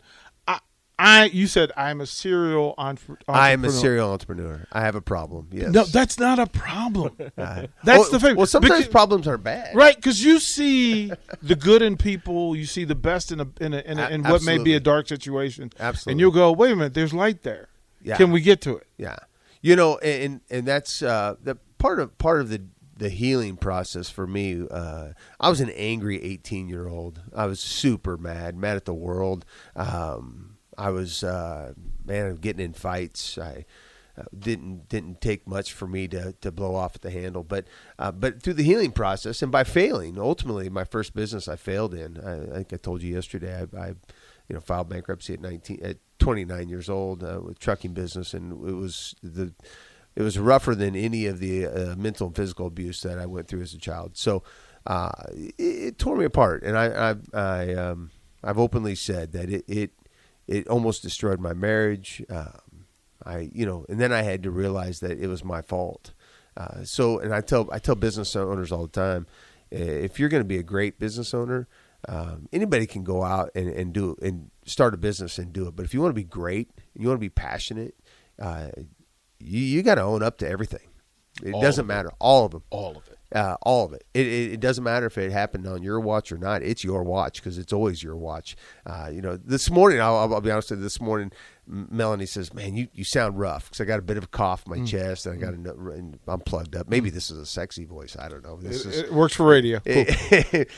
I, 0.98 1.26
you 1.26 1.46
said 1.46 1.72
I'm 1.76 2.00
a 2.00 2.06
serial 2.06 2.74
entre- 2.78 3.18
entrepreneur. 3.28 3.40
I 3.42 3.50
am 3.50 3.64
a 3.66 3.70
serial 3.70 4.10
entrepreneur. 4.12 4.66
I 4.72 4.80
have 4.80 4.94
a 4.94 5.02
problem. 5.02 5.48
Yes. 5.52 5.70
No, 5.70 5.84
that's 5.84 6.18
not 6.18 6.38
a 6.38 6.46
problem. 6.46 7.14
That's 7.36 7.68
well- 7.84 8.10
the 8.10 8.18
thing. 8.18 8.36
Well, 8.36 8.46
sometimes 8.46 8.72
Because- 8.80 8.88
problems 8.90 9.28
are 9.28 9.36
bad. 9.36 9.74
Right, 9.76 9.94
because 9.94 10.24
you 10.24 10.40
see 10.40 11.12
the 11.42 11.54
good 11.54 11.82
in 11.82 11.96
people, 11.98 12.56
you 12.56 12.64
see 12.64 12.84
the 12.84 12.94
best 12.94 13.30
in 13.30 13.40
a 13.40 13.46
in 13.60 13.74
a, 13.74 13.78
in, 13.80 13.98
a, 13.98 14.08
in 14.08 14.22
what 14.22 14.42
may 14.42 14.56
be 14.58 14.74
a 14.74 14.80
dark 14.80 15.06
situation, 15.08 15.70
Absolutely. 15.78 16.12
and 16.12 16.20
you'll 16.20 16.30
go, 16.30 16.50
"Wait 16.52 16.72
a 16.72 16.76
minute, 16.76 16.94
there's 16.94 17.12
light 17.12 17.42
there. 17.42 17.68
Yeah. 18.02 18.16
Can 18.16 18.30
we 18.32 18.40
get 18.40 18.60
to 18.62 18.76
it?" 18.76 18.86
Yeah, 18.96 19.16
you 19.60 19.76
know, 19.76 19.98
and 19.98 20.40
and 20.48 20.66
that's 20.66 21.02
uh, 21.02 21.34
the 21.42 21.56
part 21.78 22.00
of 22.00 22.16
part 22.16 22.40
of 22.40 22.48
the 22.48 22.62
the 22.96 23.10
healing 23.10 23.56
process 23.58 24.08
for 24.08 24.26
me. 24.26 24.66
Uh, 24.70 25.08
I 25.38 25.50
was 25.50 25.60
an 25.60 25.70
angry 25.70 26.22
eighteen 26.22 26.68
year 26.68 26.88
old. 26.88 27.20
I 27.34 27.44
was 27.46 27.60
super 27.60 28.16
mad, 28.16 28.56
mad 28.56 28.76
at 28.76 28.86
the 28.86 28.94
world. 28.94 29.44
Um, 29.74 30.55
I 30.78 30.90
was 30.90 31.24
uh, 31.24 31.72
man, 32.04 32.26
of 32.26 32.40
getting 32.40 32.64
in 32.64 32.72
fights. 32.72 33.38
I 33.38 33.64
uh, 34.18 34.24
didn't 34.36 34.88
didn't 34.88 35.20
take 35.20 35.46
much 35.46 35.72
for 35.72 35.86
me 35.86 36.08
to, 36.08 36.32
to 36.40 36.50
blow 36.50 36.74
off 36.74 37.00
the 37.00 37.10
handle, 37.10 37.44
but 37.44 37.66
uh, 37.98 38.12
but 38.12 38.42
through 38.42 38.54
the 38.54 38.62
healing 38.62 38.92
process 38.92 39.42
and 39.42 39.52
by 39.52 39.64
failing, 39.64 40.18
ultimately, 40.18 40.68
my 40.70 40.84
first 40.84 41.14
business 41.14 41.48
I 41.48 41.56
failed 41.56 41.94
in. 41.94 42.18
I, 42.18 42.42
I 42.42 42.56
think 42.56 42.72
I 42.72 42.76
told 42.76 43.02
you 43.02 43.14
yesterday. 43.14 43.66
I, 43.74 43.78
I 43.78 43.88
you 44.48 44.54
know 44.54 44.60
filed 44.60 44.88
bankruptcy 44.88 45.34
at 45.34 45.40
nineteen 45.40 45.80
at 45.82 45.98
twenty 46.18 46.44
nine 46.44 46.68
years 46.68 46.88
old 46.88 47.22
uh, 47.22 47.40
with 47.42 47.58
trucking 47.58 47.92
business, 47.92 48.32
and 48.32 48.52
it 48.66 48.74
was 48.74 49.14
the 49.22 49.52
it 50.14 50.22
was 50.22 50.38
rougher 50.38 50.74
than 50.74 50.96
any 50.96 51.26
of 51.26 51.38
the 51.38 51.66
uh, 51.66 51.94
mental 51.96 52.28
and 52.28 52.36
physical 52.36 52.66
abuse 52.66 53.02
that 53.02 53.18
I 53.18 53.26
went 53.26 53.48
through 53.48 53.62
as 53.62 53.74
a 53.74 53.78
child. 53.78 54.16
So 54.16 54.42
uh, 54.86 55.10
it, 55.32 55.54
it 55.58 55.98
tore 55.98 56.16
me 56.16 56.24
apart, 56.24 56.62
and 56.62 56.76
I 56.78 57.10
I, 57.10 57.38
I 57.38 57.74
um, 57.74 58.10
I've 58.42 58.58
openly 58.58 58.94
said 58.94 59.32
that 59.32 59.50
it 59.50 59.64
it, 59.68 59.90
it 60.48 60.68
almost 60.68 61.02
destroyed 61.02 61.40
my 61.40 61.52
marriage. 61.52 62.22
Um, 62.28 62.86
I 63.24 63.50
you 63.52 63.66
know, 63.66 63.84
and 63.88 64.00
then 64.00 64.12
I 64.12 64.22
had 64.22 64.42
to 64.44 64.50
realize 64.50 65.00
that 65.00 65.18
it 65.18 65.26
was 65.26 65.44
my 65.44 65.62
fault. 65.62 66.12
Uh, 66.56 66.84
so, 66.84 67.18
and 67.18 67.34
I 67.34 67.40
tell 67.40 67.68
I 67.72 67.78
tell 67.78 67.94
business 67.94 68.34
owners 68.36 68.72
all 68.72 68.82
the 68.82 68.88
time, 68.88 69.26
if 69.70 70.18
you're 70.18 70.28
going 70.28 70.42
to 70.42 70.48
be 70.48 70.58
a 70.58 70.62
great 70.62 70.98
business 70.98 71.34
owner, 71.34 71.68
um, 72.08 72.48
anybody 72.52 72.86
can 72.86 73.04
go 73.04 73.22
out 73.22 73.50
and, 73.54 73.68
and 73.68 73.92
do 73.92 74.16
and 74.22 74.50
start 74.64 74.94
a 74.94 74.96
business 74.96 75.38
and 75.38 75.52
do 75.52 75.66
it. 75.66 75.76
But 75.76 75.84
if 75.84 75.92
you 75.92 76.00
want 76.00 76.10
to 76.10 76.20
be 76.20 76.24
great, 76.24 76.70
and 76.94 77.02
you 77.02 77.08
want 77.08 77.18
to 77.18 77.24
be 77.24 77.30
passionate, 77.30 77.94
uh, 78.40 78.68
you 79.38 79.60
you 79.60 79.82
got 79.82 79.96
to 79.96 80.02
own 80.02 80.22
up 80.22 80.38
to 80.38 80.48
everything. 80.48 80.88
It 81.42 81.52
All 81.52 81.60
doesn't 81.60 81.86
matter, 81.86 82.10
all 82.18 82.46
of 82.46 82.52
them, 82.52 82.62
All 82.70 82.96
of 82.96 83.06
it. 83.08 83.15
Uh, 83.34 83.56
all 83.62 83.84
of 83.84 83.92
it. 83.92 84.04
It, 84.14 84.26
it. 84.26 84.52
it 84.52 84.60
doesn't 84.60 84.84
matter 84.84 85.06
if 85.06 85.18
it 85.18 85.32
happened 85.32 85.66
on 85.66 85.82
your 85.82 85.98
watch 86.00 86.30
or 86.32 86.38
not. 86.38 86.62
It's 86.62 86.84
your 86.84 87.02
watch 87.02 87.40
because 87.42 87.58
it's 87.58 87.72
always 87.72 88.02
your 88.02 88.16
watch. 88.16 88.56
Uh, 88.86 89.10
you 89.12 89.20
know, 89.20 89.36
this 89.36 89.70
morning, 89.70 90.00
I'll, 90.00 90.16
I'll 90.16 90.40
be 90.40 90.50
honest 90.50 90.70
with 90.70 90.78
you, 90.80 90.84
this 90.84 91.00
morning, 91.00 91.32
Melanie 91.66 92.26
says, 92.26 92.54
man, 92.54 92.76
you, 92.76 92.86
you 92.92 93.02
sound 93.02 93.38
rough 93.38 93.64
because 93.66 93.80
I 93.80 93.84
got 93.84 93.98
a 93.98 94.02
bit 94.02 94.16
of 94.16 94.24
a 94.24 94.28
cough 94.28 94.62
in 94.66 94.70
my 94.70 94.78
Mm. 94.78 94.86
chest 94.86 95.26
and 95.26 95.36
I 95.36 95.40
got 95.40 95.54
a, 95.54 95.90
and 95.90 96.18
I'm 96.28 96.40
plugged 96.40 96.76
up. 96.76 96.88
Maybe 96.88 97.10
this 97.10 97.30
is 97.30 97.38
a 97.38 97.46
sexy 97.46 97.84
voice. 97.84 98.16
I 98.18 98.28
don't 98.28 98.44
know. 98.44 98.56
This 98.60 98.84
It, 98.86 98.88
is, 98.88 98.98
it 99.00 99.12
works 99.12 99.34
for 99.34 99.46
radio. 99.46 99.80
Cool. 99.80 100.04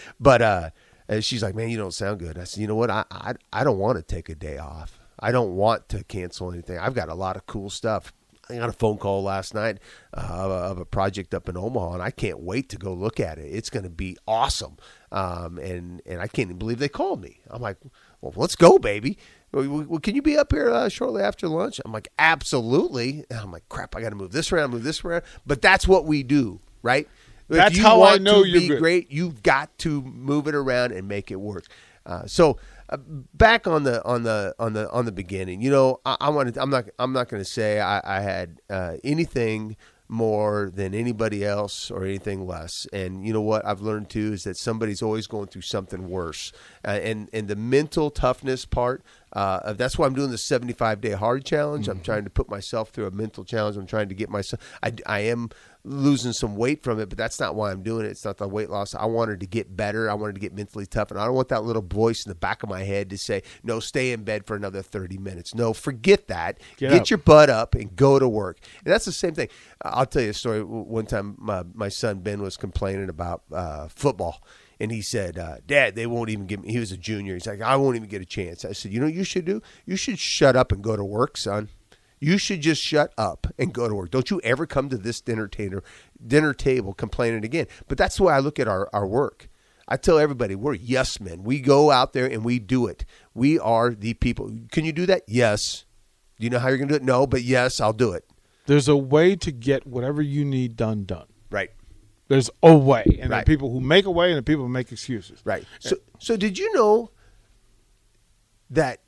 but 0.21 0.41
uh, 0.43 0.71
and 1.09 1.23
she's 1.25 1.43
like, 1.43 1.55
man, 1.55 1.69
you 1.69 1.77
don't 1.77 1.93
sound 1.94 2.19
good. 2.21 2.39
I 2.39 2.44
said, 2.44 2.61
you 2.62 2.67
know 2.67 2.75
what? 2.77 2.91
I, 2.91 3.05
I, 3.11 3.35
I 3.53 3.65
don't 3.65 3.79
want 3.79 3.97
to 3.99 4.03
take 4.03 4.29
a 4.31 4.35
day 4.35 4.56
off. 4.59 4.99
I 5.21 5.33
don't 5.33 5.56
want 5.56 5.89
to 5.91 6.05
cancel 6.05 6.51
anything. 6.53 6.79
I've 6.79 6.94
got 6.94 7.09
a 7.09 7.15
lot 7.15 7.37
of 7.37 7.44
cool 7.47 7.71
stuff. 7.71 8.12
I 8.50 8.56
got 8.56 8.69
a 8.69 8.73
phone 8.73 8.97
call 8.99 9.23
last 9.23 9.55
night 9.55 9.79
uh, 10.17 10.71
of 10.71 10.79
a 10.79 10.85
project 10.85 11.35
up 11.35 11.49
in 11.49 11.56
Omaha, 11.56 11.95
and 11.95 12.03
I 12.03 12.11
can't 12.11 12.41
wait 12.41 12.69
to 12.71 12.77
go 12.77 12.93
look 12.93 13.21
at 13.21 13.39
it. 13.39 13.47
It's 13.47 13.71
going 13.71 13.83
to 13.83 13.91
be 13.91 14.17
awesome, 14.27 14.77
um, 15.12 15.59
and 15.59 16.00
and 16.06 16.21
I 16.21 16.29
can't 16.29 16.49
even 16.49 16.59
believe 16.59 16.79
they 16.79 16.89
called 16.89 17.21
me. 17.21 17.41
I'm 17.50 17.61
like, 17.61 17.77
well, 18.21 18.33
let's 18.37 18.56
go, 18.56 18.79
baby. 18.79 19.19
Well, 19.53 20.00
can 20.00 20.15
you 20.15 20.23
be 20.23 20.37
up 20.37 20.53
here 20.53 20.71
uh, 20.71 20.89
shortly 20.89 21.23
after 21.23 21.49
lunch? 21.49 21.81
I'm 21.85 21.93
like, 21.93 22.09
absolutely. 22.19 23.25
And 23.31 23.39
I'm 23.39 23.50
like, 23.50 23.67
crap, 23.71 23.97
I 23.97 24.03
got 24.03 24.11
to 24.11 24.15
move 24.15 24.33
this 24.33 24.53
around, 24.53 24.73
move 24.73 24.83
this 24.83 25.03
around. 25.05 25.23
But 25.47 25.62
that's 25.62 25.89
what 25.89 26.05
we 26.05 26.23
do, 26.23 26.61
right? 26.83 27.09
That's 27.49 27.77
you 27.77 27.83
how 27.83 28.03
I 28.03 28.19
know 28.19 28.43
you're 28.43 28.79
great, 28.79 29.11
you've 29.11 29.43
got 29.43 29.77
to 29.79 30.03
move 30.03 30.49
it 30.49 30.55
around 30.55 30.93
and 30.93 31.09
make 31.09 31.31
it 31.31 31.41
work. 31.41 31.65
Uh, 32.05 32.27
so 32.27 32.59
back 33.35 33.67
on 33.67 33.85
the 33.85 34.05
on 34.05 34.23
the 34.23 34.55
on 34.58 34.73
the 34.73 34.90
on 34.90 35.05
the 35.05 35.12
beginning, 35.12 35.61
you 35.61 35.70
know, 35.70 36.00
I, 36.06 36.17
I 36.20 36.29
wanted. 36.31 36.56
I'm 36.56 36.70
not. 36.70 36.87
I'm 36.99 37.12
not 37.12 37.29
going 37.29 37.43
to 37.43 37.49
say 37.49 37.81
I, 37.81 38.00
I 38.05 38.20
had 38.20 38.61
uh, 38.70 38.96
anything 39.05 39.76
more 40.08 40.70
than 40.75 40.94
anybody 40.94 41.44
else 41.44 41.90
or 41.90 42.05
anything 42.05 42.46
less. 42.46 42.87
And 42.93 43.26
you 43.26 43.32
know 43.32 43.43
what 43.43 43.64
I've 43.67 43.82
learned 43.82 44.08
too 44.08 44.32
is 44.32 44.44
that 44.44 44.56
somebody's 44.56 45.02
always 45.02 45.26
going 45.26 45.49
through 45.49 45.62
something 45.62 46.08
worse. 46.08 46.52
Uh, 46.85 46.93
and 46.93 47.29
and 47.32 47.46
the 47.46 47.56
mental 47.56 48.11
toughness 48.11 48.64
part. 48.64 49.02
Uh, 49.34 49.75
that's 49.75 49.99
why 49.99 50.06
I'm 50.06 50.14
doing 50.14 50.31
the 50.31 50.38
75 50.38 51.02
day 51.02 51.11
hard 51.11 51.44
challenge. 51.44 51.88
I'm 51.88 52.00
trying 52.00 52.25
to 52.25 52.31
put 52.31 52.49
myself 52.49 52.88
through 52.88 53.06
a 53.06 53.11
mental 53.11 53.44
challenge. 53.44 53.76
I'm 53.76 53.87
trying 53.87 54.08
to 54.08 54.14
get 54.14 54.31
myself. 54.31 54.62
I, 54.82 54.94
I 55.05 55.20
am 55.20 55.50
losing 55.88 56.32
some 56.32 56.56
weight 56.56 56.82
from 56.82 57.00
it, 57.00 57.08
but 57.08 57.17
that's 57.17 57.40
not 57.40 57.55
why 57.55 57.70
I'm 57.70 57.82
doing 57.82 58.05
it. 58.05 58.11
It's 58.11 58.25
not 58.25 58.37
the 58.37 58.46
weight 58.46 58.70
loss. 58.70 58.94
I 58.94 59.06
wanted 59.06 59.40
to 59.40 59.46
get 59.46 59.76
better. 59.76 60.11
I 60.11 60.14
wanted 60.14 60.35
to 60.35 60.40
get 60.40 60.55
mentally 60.55 60.87
tough, 60.87 61.11
and 61.11 61.19
I 61.19 61.25
don't 61.25 61.35
want 61.35 61.49
that 61.49 61.64
little 61.64 61.82
voice 61.82 62.25
in 62.25 62.31
the 62.31 62.35
back 62.35 62.62
of 62.62 62.69
my 62.69 62.82
head 62.82 63.11
to 63.11 63.19
say, 63.19 63.43
"No, 63.62 63.81
stay 63.81 64.12
in 64.12 64.25
bed 64.25 64.46
for 64.46 64.55
another 64.55 64.82
30 64.82 65.19
minutes." 65.19 65.55
No, 65.55 65.73
forget 65.73 66.29
that. 66.29 66.61
Get 66.76 66.90
Get, 66.90 67.11
your 67.11 67.19
butt 67.19 67.50
up 67.50 67.75
and 67.75 67.96
go 67.96 68.19
to 68.19 68.29
work. 68.29 68.58
And 68.85 68.93
that's 68.93 69.05
the 69.05 69.12
same 69.12 69.35
thing. 69.35 69.49
I'll 69.82 70.06
tell 70.06 70.23
you 70.23 70.31
a 70.31 70.35
story. 70.35 70.62
One 70.62 71.06
time, 71.06 71.37
my, 71.38 71.64
my 71.75 71.88
son 71.88 72.20
Ben 72.20 72.43
was 72.43 72.56
complaining 72.56 73.08
about 73.08 73.43
uh, 73.52 73.88
football. 73.88 74.43
And 74.81 74.93
he 74.93 75.02
said, 75.02 75.38
uh, 75.38 75.56
"Dad, 75.67 75.96
they 75.96 76.06
won't 76.06 76.31
even 76.31 76.46
give 76.46 76.62
me." 76.62 76.70
He 76.70 76.79
was 76.79 76.93
a 76.93 76.96
junior. 76.96 77.34
He's 77.34 77.46
like, 77.46 77.61
"I 77.61 77.75
won't 77.75 77.96
even 77.96 78.08
get 78.08 78.23
a 78.23 78.26
chance." 78.26 78.64
I 78.64 78.72
said, 78.72 78.93
"You 78.93 79.01
know, 79.01 79.06
what 79.06 79.15
you 79.15 79.24
should 79.24 79.44
do. 79.44 79.60
You 79.86 79.96
should 79.96 80.20
shut 80.20 80.55
up 80.55 80.70
and 80.70 80.84
go 80.84 80.94
to 80.96 81.05
work, 81.05 81.36
son. 81.36 81.69
You 82.20 82.39
should 82.39 82.60
just 82.60 82.82
shut 82.82 83.13
up 83.17 83.46
and 83.58 83.72
go 83.72 83.89
to 83.89 83.94
work. 83.94 84.10
Don't 84.10 84.31
you 84.31 84.41
ever 84.43 84.67
come 84.67 84.89
to 84.89 84.96
this 84.96 85.20
dinner 85.20 85.48
table, 85.48 85.81
dinner 86.25 86.53
table 86.55 86.93
complaining 86.93 87.44
again." 87.44 87.67
But 87.87 87.98
that's 87.98 88.17
the 88.17 88.25
way 88.25 88.34
I 88.34 88.39
look 88.41 88.58
at 88.58 88.69
our, 88.69 88.89
our 88.93 89.06
work. 89.06 89.48
I 89.89 89.96
tell 89.96 90.19
everybody 90.19 90.55
we're 90.55 90.75
yes 90.75 91.19
men. 91.19 91.43
We 91.43 91.60
go 91.60 91.91
out 91.91 92.13
there 92.13 92.27
and 92.27 92.44
we 92.44 92.58
do 92.58 92.87
it. 92.87 93.05
We 93.34 93.58
are 93.58 93.91
the 93.91 94.15
people. 94.15 94.53
Can 94.70 94.84
you 94.84 94.93
do 94.93 95.06
that? 95.06 95.22
Yes. 95.27 95.87
Do 96.39 96.44
you 96.44 96.51
know 96.51 96.58
how 96.58 96.69
you're 96.69 96.77
going 96.77 96.89
to 96.89 96.94
do 96.98 97.03
it? 97.03 97.05
No, 97.05 97.27
but 97.27 97.43
yes, 97.43 97.81
I'll 97.81 97.94
do 97.94 98.13
it. 98.13 98.25
There's 98.67 98.87
a 98.87 98.96
way 98.96 99.34
to 99.37 99.51
get 99.51 99.87
whatever 99.87 100.20
you 100.20 100.44
need 100.44 100.77
done 100.77 101.05
done. 101.05 101.27
Right. 101.51 101.70
There's 102.29 102.51
a 102.63 102.77
way, 102.77 103.19
and 103.20 103.32
there 103.32 103.41
are 103.41 103.44
people 103.44 103.72
who 103.72 103.81
make 103.81 104.05
a 104.05 104.10
way, 104.10 104.29
and 104.29 104.37
the 104.37 104.43
people 104.43 104.65
who 104.65 104.69
make 104.69 104.93
excuses. 104.93 105.41
Right. 105.44 105.63
Eh. 105.63 105.89
So, 105.89 105.96
so 106.19 106.37
did 106.37 106.58
you 106.58 106.70
know 106.75 107.10
that 108.69 109.01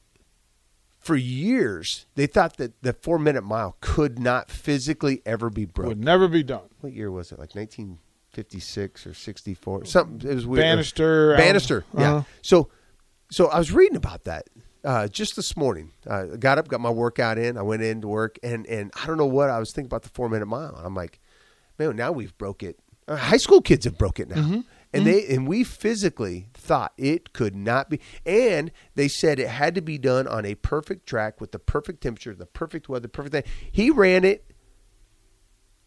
for 1.10 1.16
years 1.16 2.06
they 2.14 2.26
thought 2.26 2.56
that 2.58 2.80
the 2.82 2.92
four 2.92 3.18
minute 3.18 3.42
mile 3.42 3.76
could 3.80 4.18
not 4.18 4.48
physically 4.50 5.20
ever 5.26 5.50
be 5.50 5.64
broken. 5.64 5.88
Would 5.88 6.04
never 6.04 6.28
be 6.28 6.42
done. 6.44 6.68
What 6.80 6.92
year 6.92 7.10
was 7.10 7.32
it? 7.32 7.38
Like 7.38 7.54
1956 7.54 9.06
or 9.06 9.14
64? 9.14 9.84
Something. 9.86 10.30
It 10.30 10.34
was 10.34 10.46
weird. 10.46 10.62
Bannister, 10.62 11.36
Bannister. 11.36 11.84
uh, 11.96 12.00
Yeah. 12.00 12.14
uh-huh. 12.14 12.22
So, 12.42 12.68
so 13.30 13.48
I 13.48 13.58
was 13.58 13.72
reading 13.72 13.96
about 13.96 14.24
that. 14.24 14.48
Uh, 14.82 15.08
just 15.08 15.36
this 15.36 15.56
morning, 15.58 15.92
uh, 16.06 16.24
got 16.38 16.56
up, 16.56 16.68
got 16.68 16.80
my 16.80 16.88
workout 16.90 17.36
in. 17.36 17.58
I 17.58 17.62
went 17.62 17.82
in 17.82 18.00
to 18.00 18.08
work, 18.08 18.38
and 18.42 18.66
and 18.66 18.90
I 19.02 19.06
don't 19.06 19.18
know 19.18 19.26
what 19.26 19.50
I 19.50 19.58
was 19.58 19.72
thinking 19.72 19.86
about 19.88 20.04
the 20.04 20.08
four 20.08 20.30
minute 20.30 20.46
mile. 20.46 20.74
And 20.74 20.86
I'm 20.86 20.94
like, 20.94 21.20
man, 21.78 21.96
now 21.96 22.12
we've 22.12 22.36
broke 22.38 22.62
it. 22.62 22.78
Uh, 23.06 23.16
high 23.16 23.36
school 23.36 23.60
kids 23.60 23.84
have 23.84 23.98
broke 23.98 24.18
it 24.20 24.28
now, 24.30 24.36
Mm-hmm. 24.36 24.60
And 24.92 25.06
they 25.06 25.26
and 25.28 25.46
we 25.46 25.62
physically 25.64 26.48
thought 26.54 26.92
it 26.96 27.32
could 27.32 27.54
not 27.54 27.90
be. 27.90 28.00
And 28.26 28.70
they 28.94 29.08
said 29.08 29.38
it 29.38 29.48
had 29.48 29.74
to 29.76 29.80
be 29.80 29.98
done 29.98 30.26
on 30.26 30.44
a 30.44 30.54
perfect 30.56 31.06
track 31.06 31.40
with 31.40 31.52
the 31.52 31.58
perfect 31.58 32.02
temperature, 32.02 32.34
the 32.34 32.46
perfect 32.46 32.88
weather, 32.88 33.08
perfect 33.08 33.32
thing. 33.32 33.44
He 33.70 33.90
ran 33.90 34.24
it. 34.24 34.44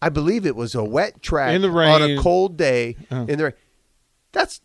I 0.02 0.10
believe 0.10 0.46
it 0.46 0.56
was 0.56 0.76
a 0.76 0.84
wet 0.84 1.22
track 1.22 1.54
In 1.54 1.62
the 1.62 1.72
rain. 1.72 1.90
on 1.90 2.02
a 2.02 2.18
cold 2.18 2.58
day 2.58 2.96
Uh. 3.12 3.26
in 3.28 3.38
the 3.38 3.44
rain. 3.46 3.54
That's 4.32 4.62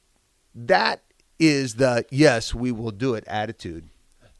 that 0.55 1.03
is 1.39 1.75
the 1.77 2.05
yes 2.11 2.55
we 2.55 2.73
will 2.73 2.91
do 2.91 3.15
it 3.15 3.25
attitude. 3.27 3.89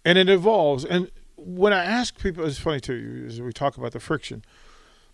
and 0.05 0.17
it 0.19 0.29
evolves. 0.29 0.85
And 0.85 1.11
when 1.37 1.73
I 1.73 1.85
ask 1.85 2.19
people, 2.21 2.45
it's 2.45 2.59
funny 2.59 2.81
too 2.81 3.25
as 3.29 3.41
we 3.41 3.53
talk 3.53 3.77
about 3.77 3.93
the 3.93 4.01
friction. 4.01 4.45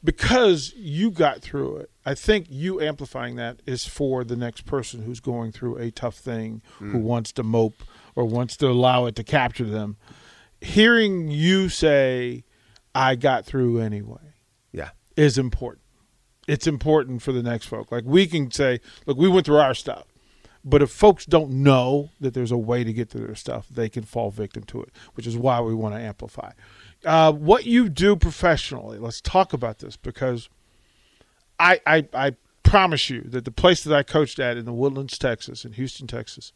Because 0.05 0.75
you 0.77 1.11
got 1.11 1.41
through 1.41 1.79
it. 1.79 1.91
I 2.05 2.15
think 2.15 2.47
you 2.51 2.81
amplifying 2.81 3.37
that 3.37 3.61
is 3.67 3.87
for 3.87 4.23
the 4.23 4.37
next 4.37 4.67
person 4.67 5.03
who's 5.03 5.21
going 5.21 5.51
through 5.51 5.79
a 5.79 5.91
tough 5.91 6.17
thing, 6.17 6.61
who 6.79 6.99
mm. 6.99 7.03
wants 7.03 7.33
to 7.33 7.43
mope 7.43 7.83
or 8.15 8.27
wants 8.27 8.57
to 8.59 8.69
allow 8.69 9.07
it 9.07 9.17
to 9.17 9.25
capture 9.25 9.65
them. 9.65 9.97
Hearing 10.61 11.29
you 11.29 11.69
say, 11.71 12.45
"I 12.95 13.15
got 13.17 13.47
through 13.47 13.81
anyway," 13.81 14.35
Yeah. 14.73 14.91
is 15.17 15.39
important. 15.39 15.83
It's 16.47 16.67
important 16.67 17.23
for 17.23 17.33
the 17.33 17.43
next 17.43 17.67
folk. 17.67 17.91
Like 17.91 18.05
we 18.07 18.27
can 18.27 18.51
say, 18.51 18.81
"Look, 19.07 19.17
we 19.17 19.29
went 19.29 19.47
through 19.47 19.57
our 19.57 19.75
stuff." 19.75 20.05
But 20.65 20.81
if 20.81 20.91
folks 20.91 21.27
don't 21.27 21.51
know 21.63 22.11
that 22.21 22.33
there's 22.33 22.51
a 22.51 22.57
way 22.57 22.85
to 22.85 22.93
get 22.93 23.11
to 23.11 23.19
their 23.19 23.35
stuff, 23.35 23.69
they 23.69 23.91
can 23.91 24.03
fall 24.03 24.31
victim 24.31 24.63
to 24.65 24.81
it, 24.83 24.91
which 25.15 25.27
is 25.27 25.37
why 25.37 25.61
we 25.61 25.75
want 25.75 25.95
to 25.95 26.01
amplify. 26.01 26.53
Uh, 27.05 27.33
what 27.33 27.67
you 27.67 27.89
do 27.89 28.17
professionally, 28.17 28.99
let's 28.99 29.21
talk 29.21 29.53
about 29.53 29.79
this 29.79 29.97
because 29.97 30.49
I, 31.59 31.81
I 31.87 32.09
I 32.15 32.37
promise 32.63 33.11
you 33.11 33.23
that 33.23 33.45
the 33.45 33.51
place 33.51 33.85
that 33.85 33.95
I 33.95 34.03
coached 34.03 34.39
at 34.39 34.57
in 34.57 34.65
the 34.65 34.73
Woodlands, 34.73 35.19
Texas, 35.19 35.65
in 35.65 35.75
Houston, 35.75 36.07
Texas, 36.07 36.53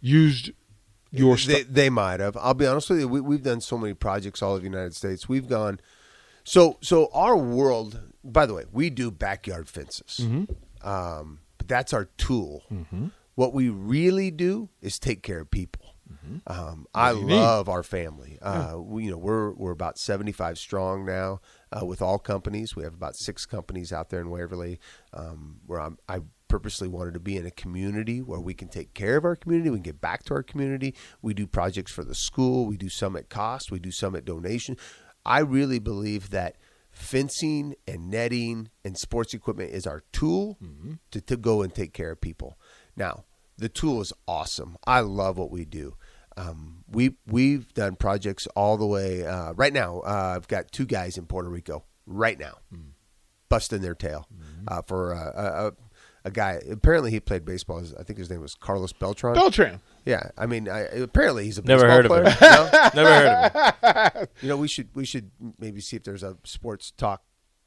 used 0.00 0.52
your 1.10 1.36
they, 1.36 1.62
they 1.62 1.90
might 1.90 2.20
have. 2.20 2.36
I'll 2.36 2.54
be 2.54 2.66
honest 2.66 2.90
with 2.90 3.00
you. 3.00 3.08
We, 3.08 3.20
we've 3.20 3.42
done 3.42 3.60
so 3.60 3.78
many 3.78 3.94
projects 3.94 4.42
all 4.42 4.52
over 4.52 4.60
the 4.60 4.66
United 4.66 4.94
States. 4.94 5.28
We've 5.28 5.48
gone. 5.48 5.80
So 6.44 6.78
so 6.80 7.10
our 7.12 7.36
world. 7.36 8.00
By 8.24 8.46
the 8.46 8.54
way, 8.54 8.64
we 8.72 8.90
do 8.90 9.10
backyard 9.10 9.68
fences. 9.68 10.20
Mm-hmm. 10.22 10.88
Um, 10.88 11.40
but 11.56 11.68
that's 11.68 11.92
our 11.92 12.06
tool. 12.18 12.64
What 13.34 13.54
we 13.54 13.68
really 13.68 14.30
do 14.30 14.68
is 14.82 14.98
take 14.98 15.22
care 15.22 15.40
of 15.40 15.50
people. 15.50 15.87
Um, 16.46 16.86
I 16.94 17.12
do 17.12 17.20
you 17.20 17.26
need? 17.26 17.34
love 17.34 17.68
our 17.68 17.82
family. 17.82 18.38
Uh, 18.40 18.76
we, 18.78 19.04
you 19.04 19.10
know, 19.10 19.18
we're 19.18 19.52
we're 19.52 19.72
about 19.72 19.98
seventy 19.98 20.32
five 20.32 20.58
strong 20.58 21.04
now 21.04 21.40
uh, 21.72 21.84
with 21.84 22.02
all 22.02 22.18
companies. 22.18 22.76
We 22.76 22.84
have 22.84 22.94
about 22.94 23.16
six 23.16 23.46
companies 23.46 23.92
out 23.92 24.10
there 24.10 24.20
in 24.20 24.30
Waverly. 24.30 24.80
Um, 25.12 25.60
where 25.66 25.80
I'm, 25.80 25.98
I 26.08 26.20
purposely 26.48 26.88
wanted 26.88 27.14
to 27.14 27.20
be 27.20 27.36
in 27.36 27.44
a 27.44 27.50
community 27.50 28.22
where 28.22 28.40
we 28.40 28.54
can 28.54 28.68
take 28.68 28.94
care 28.94 29.16
of 29.16 29.24
our 29.24 29.36
community. 29.36 29.70
We 29.70 29.76
can 29.76 29.82
get 29.82 30.00
back 30.00 30.24
to 30.24 30.34
our 30.34 30.42
community. 30.42 30.94
We 31.20 31.34
do 31.34 31.46
projects 31.46 31.92
for 31.92 32.04
the 32.04 32.14
school. 32.14 32.66
We 32.66 32.76
do 32.78 32.88
some 32.88 33.16
at 33.16 33.28
cost. 33.28 33.70
We 33.70 33.78
do 33.78 33.90
some 33.90 34.16
at 34.16 34.24
donation. 34.24 34.76
I 35.26 35.40
really 35.40 35.78
believe 35.78 36.30
that 36.30 36.56
fencing 36.90 37.74
and 37.86 38.10
netting 38.10 38.70
and 38.82 38.96
sports 38.96 39.34
equipment 39.34 39.70
is 39.72 39.86
our 39.86 40.02
tool 40.10 40.56
to, 41.10 41.20
to 41.20 41.36
go 41.36 41.60
and 41.62 41.74
take 41.74 41.92
care 41.92 42.12
of 42.12 42.20
people. 42.20 42.58
Now, 42.96 43.24
the 43.58 43.68
tool 43.68 44.00
is 44.00 44.12
awesome. 44.26 44.76
I 44.86 45.00
love 45.00 45.36
what 45.36 45.50
we 45.50 45.64
do. 45.66 45.96
Um, 46.38 46.84
we 46.90 47.16
we've 47.26 47.72
done 47.74 47.96
projects 47.96 48.46
all 48.54 48.76
the 48.76 48.86
way. 48.86 49.26
Uh, 49.26 49.52
right 49.54 49.72
now, 49.72 49.98
uh, 50.00 50.34
I've 50.36 50.48
got 50.48 50.70
two 50.72 50.86
guys 50.86 51.18
in 51.18 51.26
Puerto 51.26 51.48
Rico 51.48 51.84
right 52.06 52.38
now, 52.38 52.54
busting 53.48 53.80
their 53.82 53.94
tail 53.94 54.26
uh, 54.68 54.82
for 54.82 55.14
uh, 55.14 55.32
a, 55.34 55.66
a, 55.68 55.72
a 56.26 56.30
guy. 56.30 56.60
Apparently, 56.70 57.10
he 57.10 57.20
played 57.20 57.44
baseball. 57.44 57.82
I 57.98 58.02
think 58.04 58.18
his 58.18 58.30
name 58.30 58.40
was 58.40 58.54
Carlos 58.54 58.92
Beltran. 58.92 59.34
Beltran. 59.34 59.80
yeah, 60.06 60.30
I 60.38 60.46
mean, 60.46 60.68
I, 60.68 60.80
apparently 60.82 61.44
he's 61.44 61.58
a 61.58 61.62
Never 61.62 61.82
baseball 61.86 61.96
heard 62.22 62.26
of 62.26 62.38
player. 62.38 62.50
him. 62.50 62.70
No? 62.72 62.90
Never 63.02 63.14
heard 63.14 63.52
of 63.82 64.14
him. 64.22 64.28
You 64.42 64.48
know, 64.48 64.56
we 64.56 64.68
should 64.68 64.88
we 64.94 65.04
should 65.04 65.30
maybe 65.58 65.80
see 65.80 65.96
if 65.96 66.04
there's 66.04 66.22
a 66.22 66.36
sports 66.44 66.90
talk 66.92 67.22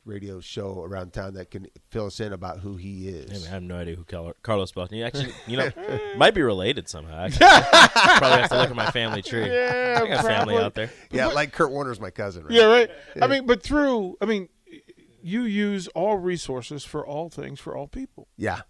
radio 0.05 0.39
show 0.39 0.81
around 0.84 1.13
town 1.13 1.36
that 1.36 1.51
can 1.51 1.67
fill 1.89 2.08
us 2.08 2.20
in 2.20 2.34
about 2.34 2.60
who 2.60 2.75
he 2.75 3.08
I, 3.08 3.12
is. 3.12 3.31
mean, 3.31 3.48
I 3.48 3.50
have 3.51 3.63
no 3.63 3.77
idea 3.77 3.96
who 3.96 4.03
Cal- 4.03 4.34
Carlos 4.41 4.72
Beltran. 4.72 4.98
You 5.00 5.05
actually, 5.05 5.34
you 5.48 5.58
know, 5.58 5.70
might 6.17 6.34
be 6.34 6.41
related 6.41 6.89
somehow. 6.89 7.25
Actually. 7.25 7.46
Probably 8.17 8.41
have 8.41 8.50
to 8.50 8.58
look 8.58 8.70
at 8.70 8.75
my 8.75 8.91
family 8.91 9.22
tree. 9.22 9.41
Yeah, 9.51 10.00
I 10.03 10.08
got 10.08 10.25
family 10.25 10.58
out 10.58 10.74
there. 10.75 10.89
Yeah, 11.12 11.27
like 11.27 11.51
Kurt 11.51 11.72
Warner's 11.72 12.00
my 12.00 12.10
cousin, 12.10 12.43
right? 12.46 12.53
Yeah, 12.53 12.65
right. 12.65 12.89
I 13.22 13.27
mean, 13.27 13.46
but 13.46 13.62
through, 13.62 14.17
I 14.22 14.25
mean, 14.25 14.50
you 15.22 15.43
use 15.43 15.88
all 15.89 16.17
resources 16.17 16.84
for 16.84 17.05
all 17.05 17.29
things 17.29 17.60
for 17.60 17.75
all 17.75 17.88
people. 17.88 18.27
Yeah, 18.38 18.62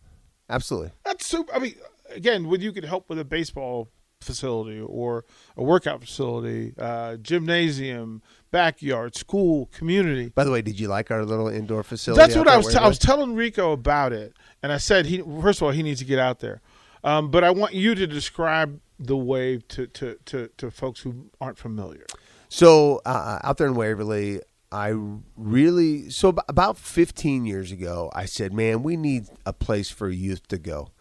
absolutely. 0.49 0.91
That's 1.05 1.25
super. 1.25 1.53
I 1.53 1.59
mean, 1.59 1.75
again, 2.09 2.47
when 2.49 2.61
you 2.61 2.71
could 2.71 2.85
help 2.85 3.09
with 3.09 3.19
a 3.19 3.25
baseball 3.25 3.89
facility 4.23 4.79
or 4.79 5.25
a 5.57 5.63
workout 5.63 6.01
facility, 6.01 6.73
uh, 6.77 7.17
gymnasium, 7.17 8.21
backyard, 8.51 9.15
school, 9.15 9.67
community. 9.73 10.29
By 10.29 10.43
the 10.43 10.51
way, 10.51 10.61
did 10.61 10.79
you 10.79 10.87
like 10.87 11.11
our 11.11 11.25
little 11.25 11.47
indoor 11.47 11.83
facility? 11.83 12.19
That's 12.19 12.35
what 12.35 12.47
I 12.47 12.57
was. 12.57 12.67
T- 12.67 12.77
I 12.77 12.87
was 12.87 12.99
telling 12.99 13.35
Rico 13.35 13.71
about 13.71 14.13
it, 14.13 14.33
and 14.61 14.71
I 14.71 14.77
said 14.77 15.05
he 15.05 15.21
first 15.41 15.59
of 15.59 15.63
all 15.63 15.71
he 15.71 15.83
needs 15.83 15.99
to 15.99 16.05
get 16.05 16.19
out 16.19 16.39
there, 16.39 16.61
um, 17.03 17.31
but 17.31 17.43
I 17.43 17.51
want 17.51 17.73
you 17.73 17.95
to 17.95 18.07
describe 18.07 18.79
the 18.99 19.17
wave 19.17 19.67
to 19.69 19.87
to 19.87 20.17
to, 20.25 20.49
to 20.57 20.71
folks 20.71 21.01
who 21.01 21.29
aren't 21.39 21.57
familiar. 21.57 22.05
So 22.49 23.01
uh, 23.05 23.39
out 23.43 23.57
there 23.57 23.67
in 23.67 23.75
Waverly, 23.75 24.41
I 24.71 24.93
really 25.35 26.09
so 26.09 26.35
about 26.47 26.77
15 26.77 27.45
years 27.45 27.71
ago, 27.71 28.11
I 28.13 28.25
said, 28.25 28.53
"Man, 28.53 28.83
we 28.83 28.97
need 28.97 29.27
a 29.45 29.53
place 29.53 29.89
for 29.89 30.09
youth 30.09 30.47
to 30.49 30.57
go, 30.57 30.91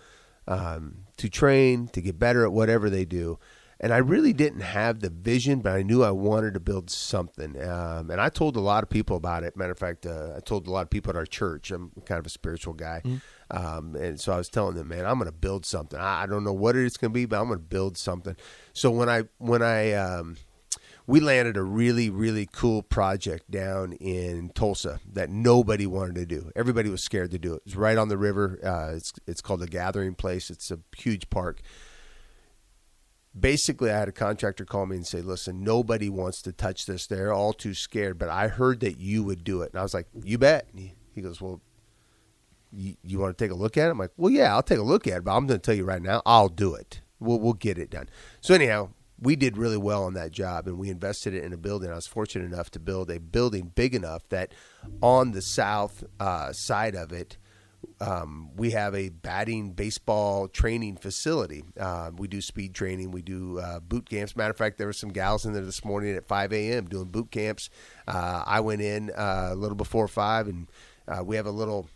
um, 0.49 1.07
to 1.21 1.29
train, 1.29 1.89
to 1.89 2.01
get 2.01 2.19
better 2.19 2.45
at 2.45 2.53
whatever 2.53 2.91
they 2.91 3.05
do." 3.05 3.39
And 3.83 3.95
I 3.95 3.97
really 3.97 4.35
didn't 4.35 4.61
have 4.61 5.01
the 5.01 5.09
vision, 5.09 5.61
but 5.61 5.73
I 5.73 5.83
knew 5.83 6.05
I 6.05 6.11
wanted 6.11 6.53
to 6.53 6.61
build 6.61 6.91
something. 6.91 7.59
Um, 7.63 8.11
and 8.11 8.21
I 8.21 8.29
told 8.29 8.57
a 8.57 8.61
lot 8.61 8.83
of 8.83 8.91
people 8.91 9.17
about 9.17 9.43
it. 9.43 9.57
Matter 9.57 9.73
of 9.73 9.79
fact, 9.79 10.05
uh, 10.05 10.35
I 10.37 10.41
told 10.41 10.67
a 10.67 10.71
lot 10.71 10.83
of 10.83 10.91
people 10.91 11.09
at 11.09 11.17
our 11.17 11.25
church. 11.25 11.71
I'm 11.71 11.91
kind 12.05 12.19
of 12.19 12.27
a 12.27 12.31
spiritual 12.31 12.75
guy, 12.75 13.01
um, 13.51 13.97
and 13.97 14.21
so 14.21 14.33
I 14.35 14.37
was 14.37 14.51
telling 14.51 14.75
them, 14.75 14.89
"Man, 14.89 15.07
I'm 15.07 15.19
going 15.19 15.31
to 15.31 15.33
build 15.33 15.65
something. 15.65 15.99
I, 15.99 16.25
I 16.25 16.27
don't 16.27 16.45
know 16.45 16.53
what 16.53 16.77
it's 16.77 16.99
going 16.99 17.11
to 17.13 17.15
be, 17.15 17.25
but 17.25 17.41
I'm 17.41 17.47
going 17.47 17.59
to 17.59 17.65
build 17.65 17.97
something." 17.97 18.37
So 18.75 18.91
when 18.91 19.09
I 19.09 19.25
when 19.39 19.63
I 19.63 19.93
um, 19.95 20.37
we 21.11 21.19
landed 21.19 21.57
a 21.57 21.63
really 21.63 22.09
really 22.09 22.49
cool 22.51 22.83
project 22.83 23.51
down 23.51 23.93
in 23.95 24.49
Tulsa 24.55 25.01
that 25.13 25.29
nobody 25.29 25.85
wanted 25.85 26.15
to 26.15 26.25
do. 26.25 26.53
Everybody 26.55 26.89
was 26.89 27.03
scared 27.03 27.33
to 27.33 27.39
do 27.39 27.55
it. 27.55 27.63
It's 27.67 27.75
right 27.75 27.99
on 27.99 28.09
the 28.09 28.17
river. 28.17 28.61
Uh, 28.65 28.95
it's 28.95 29.13
it's 29.27 29.41
called 29.41 29.59
the 29.59 29.67
Gathering 29.67 30.15
Place. 30.15 30.51
It's 30.51 30.71
a 30.71 30.79
huge 30.97 31.29
park. 31.29 31.63
Basically, 33.39 33.91
I 33.91 33.99
had 33.99 34.09
a 34.09 34.13
contractor 34.13 34.65
call 34.65 34.87
me 34.87 34.97
and 34.97 35.07
say, 35.07 35.21
"Listen, 35.21 35.65
nobody 35.65 36.09
wants 36.09 36.43
to 36.43 36.53
touch 36.53 36.87
this. 36.87 37.09
They're 37.09 37.33
all 37.33 37.53
too 37.53 37.75
scared. 37.75 38.17
But 38.17 38.29
I 38.29 38.47
heard 38.47 38.79
that 38.81 39.01
you 39.01 39.25
would 39.25 39.43
do 39.43 39.63
it." 39.63 39.73
And 39.73 39.81
I 39.81 39.83
was 39.83 39.95
like, 39.95 40.07
"You 40.23 40.39
bet." 40.39 40.69
He, 40.73 40.95
he 41.13 41.23
goes, 41.23 41.41
"Well, 41.41 41.61
you, 42.71 42.95
you 43.03 43.19
want 43.19 43.37
to 43.37 43.45
take 43.45 43.51
a 43.51 43.59
look 43.59 43.77
at 43.77 43.89
it?" 43.89 43.91
I'm 43.91 43.99
like, 43.99 44.13
"Well, 44.17 44.31
yeah, 44.31 44.55
I'll 44.55 44.63
take 44.63 44.79
a 44.79 44.83
look 44.83 45.09
at 45.09 45.19
it, 45.19 45.25
but 45.25 45.37
I'm 45.37 45.49
going 45.49 45.59
to 45.59 45.65
tell 45.65 45.75
you 45.75 45.85
right 45.85 46.03
now, 46.03 46.23
I'll 46.25 46.49
do 46.49 46.75
it. 46.77 47.01
We'll 47.19 47.41
we'll 47.41 47.55
get 47.55 47.79
it 47.79 47.91
done." 47.91 48.09
So 48.41 48.55
anyhow, 48.55 48.91
we 49.21 49.37
did 49.37 49.57
really 49.57 49.77
well 49.77 50.05
on 50.05 50.15
that 50.15 50.31
job, 50.31 50.67
and 50.67 50.79
we 50.79 50.89
invested 50.89 51.35
it 51.35 51.45
in 51.45 51.53
a 51.53 51.57
building. 51.57 51.91
I 51.91 51.95
was 51.95 52.07
fortunate 52.07 52.47
enough 52.47 52.71
to 52.73 52.81
build 52.81 53.11
a 53.11 53.19
building 53.19 53.71
big 53.75 53.95
enough 53.95 54.29
that 54.31 54.53
on 55.03 55.33
the 55.33 55.43
south 55.43 56.05
uh, 56.19 56.53
side 56.53 56.95
of 56.95 57.13
it. 57.13 57.37
Um, 57.99 58.51
we 58.57 58.73
have 58.73 58.95
a 58.95 59.09
batting 59.09 59.73
baseball 59.73 60.49
training 60.49 60.97
facility. 60.97 61.65
Uh, 61.79 62.11
we 62.15 62.29
do 62.29 62.43
speed 62.43 62.75
training. 62.75 63.11
We 63.11 63.23
do 63.23 63.59
uh, 63.59 63.81
boot 63.81 64.09
camps. 64.09 64.37
Matter 64.37 64.51
of 64.51 64.59
fact, 64.59 64.77
there 64.77 64.87
were 64.87 64.93
some 64.93 65.11
gals 65.11 65.47
in 65.47 65.55
there 65.55 65.65
this 65.65 65.83
morning 65.83 66.15
at 66.15 66.27
5 66.27 66.53
a.m. 66.53 66.87
doing 66.87 67.07
boot 67.07 67.31
camps. 67.31 67.71
Uh, 68.07 68.43
I 68.47 68.61
went 68.61 68.83
in 68.83 69.11
uh, 69.11 69.49
a 69.53 69.55
little 69.55 69.77
before 69.77 70.09
5, 70.09 70.49
and 70.49 70.71
uh, 71.09 71.25
we 71.25 71.37
have 71.37 71.47
a 71.47 71.51
little 71.51 71.89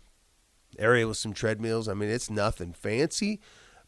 area 0.79 1.07
with 1.07 1.17
some 1.17 1.33
treadmills. 1.33 1.87
I 1.87 1.93
mean, 1.93 2.09
it's 2.09 2.31
nothing 2.31 2.73
fancy, 2.73 3.39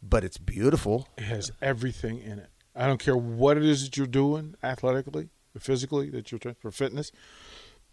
but 0.02 0.24
it's 0.24 0.38
beautiful. 0.38 1.08
It 1.18 1.24
has 1.24 1.52
everything 1.62 2.20
in 2.20 2.40
it. 2.40 2.50
I 2.78 2.86
don't 2.88 3.00
care 3.00 3.18
what 3.18 3.58
it 3.58 3.64
is 3.66 3.84
that 3.84 3.98
you're 3.98 4.08
doing 4.08 4.56
athletically 4.64 5.30
physically 5.58 6.10
that 6.12 6.32
you're 6.32 6.38
trying 6.40 6.56
for 6.60 6.70
fitness. 6.72 7.12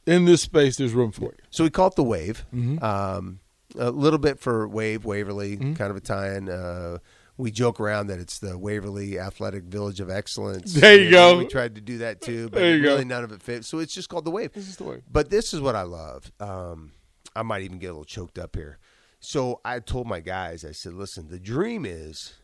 In 0.07 0.26
this 0.26 0.43
space, 0.43 0.76
there's 0.76 0.93
room 0.93 1.12
for 1.12 1.25
you. 1.26 1.38
So 1.50 1.64
we 1.64 1.71
call 1.71 1.87
it 1.88 1.95
the 1.97 2.03
Wave. 2.05 2.45
Um, 2.53 3.41
a 3.79 3.91
little 3.91 4.19
bit 4.19 4.38
for 4.38 4.69
Wave, 4.69 5.05
Waverly, 5.07 5.57
kind 5.57 5.81
of 5.91 5.97
a 5.97 6.00
tie-in. 6.00 6.50
Uh, 6.50 6.99
we 7.37 7.50
joke 7.50 7.81
around 7.81 8.09
that 8.09 8.19
it's 8.21 8.38
the 8.38 8.57
Waverly 8.59 9.19
Athletic 9.19 9.64
Village 9.64 10.00
of 10.00 10.11
Excellence. 10.11 10.75
There 10.75 10.95
you 10.97 11.05
And 11.05 11.11
go. 11.11 11.38
We 11.38 11.47
tried 11.47 11.75
to 11.76 11.81
do 11.81 11.99
that 11.99 12.21
too, 12.21 12.50
but 12.50 12.61
you 12.62 12.83
go. 12.83 12.88
really 12.91 13.05
none 13.07 13.25
of 13.25 13.33
it 13.33 13.43
fit. 13.43 13.64
So 13.64 13.79
it's 13.79 13.95
just 13.95 14.09
called 14.11 14.26
the 14.26 14.31
Wave. 14.31 14.53
This 14.53 14.69
is 14.69 14.76
the 14.76 14.85
Wave. 14.85 15.03
But 15.11 15.31
this 15.31 15.55
is 15.55 15.61
what 15.61 15.75
I 15.75 15.83
love. 15.83 16.31
Um, 16.38 16.93
I 17.35 17.43
might 17.43 17.62
even 17.62 17.79
get 17.79 17.87
a 17.87 17.93
little 17.93 18.05
choked 18.05 18.38
up 18.38 18.55
here. 18.55 18.79
So 19.21 19.61
I 19.64 19.81
told 19.81 20.07
my 20.07 20.21
guys, 20.21 20.64
I 20.64 20.73
said, 20.73 20.93
listen, 20.93 21.29
the 21.29 21.41
dream 21.41 21.87
is 21.87 22.35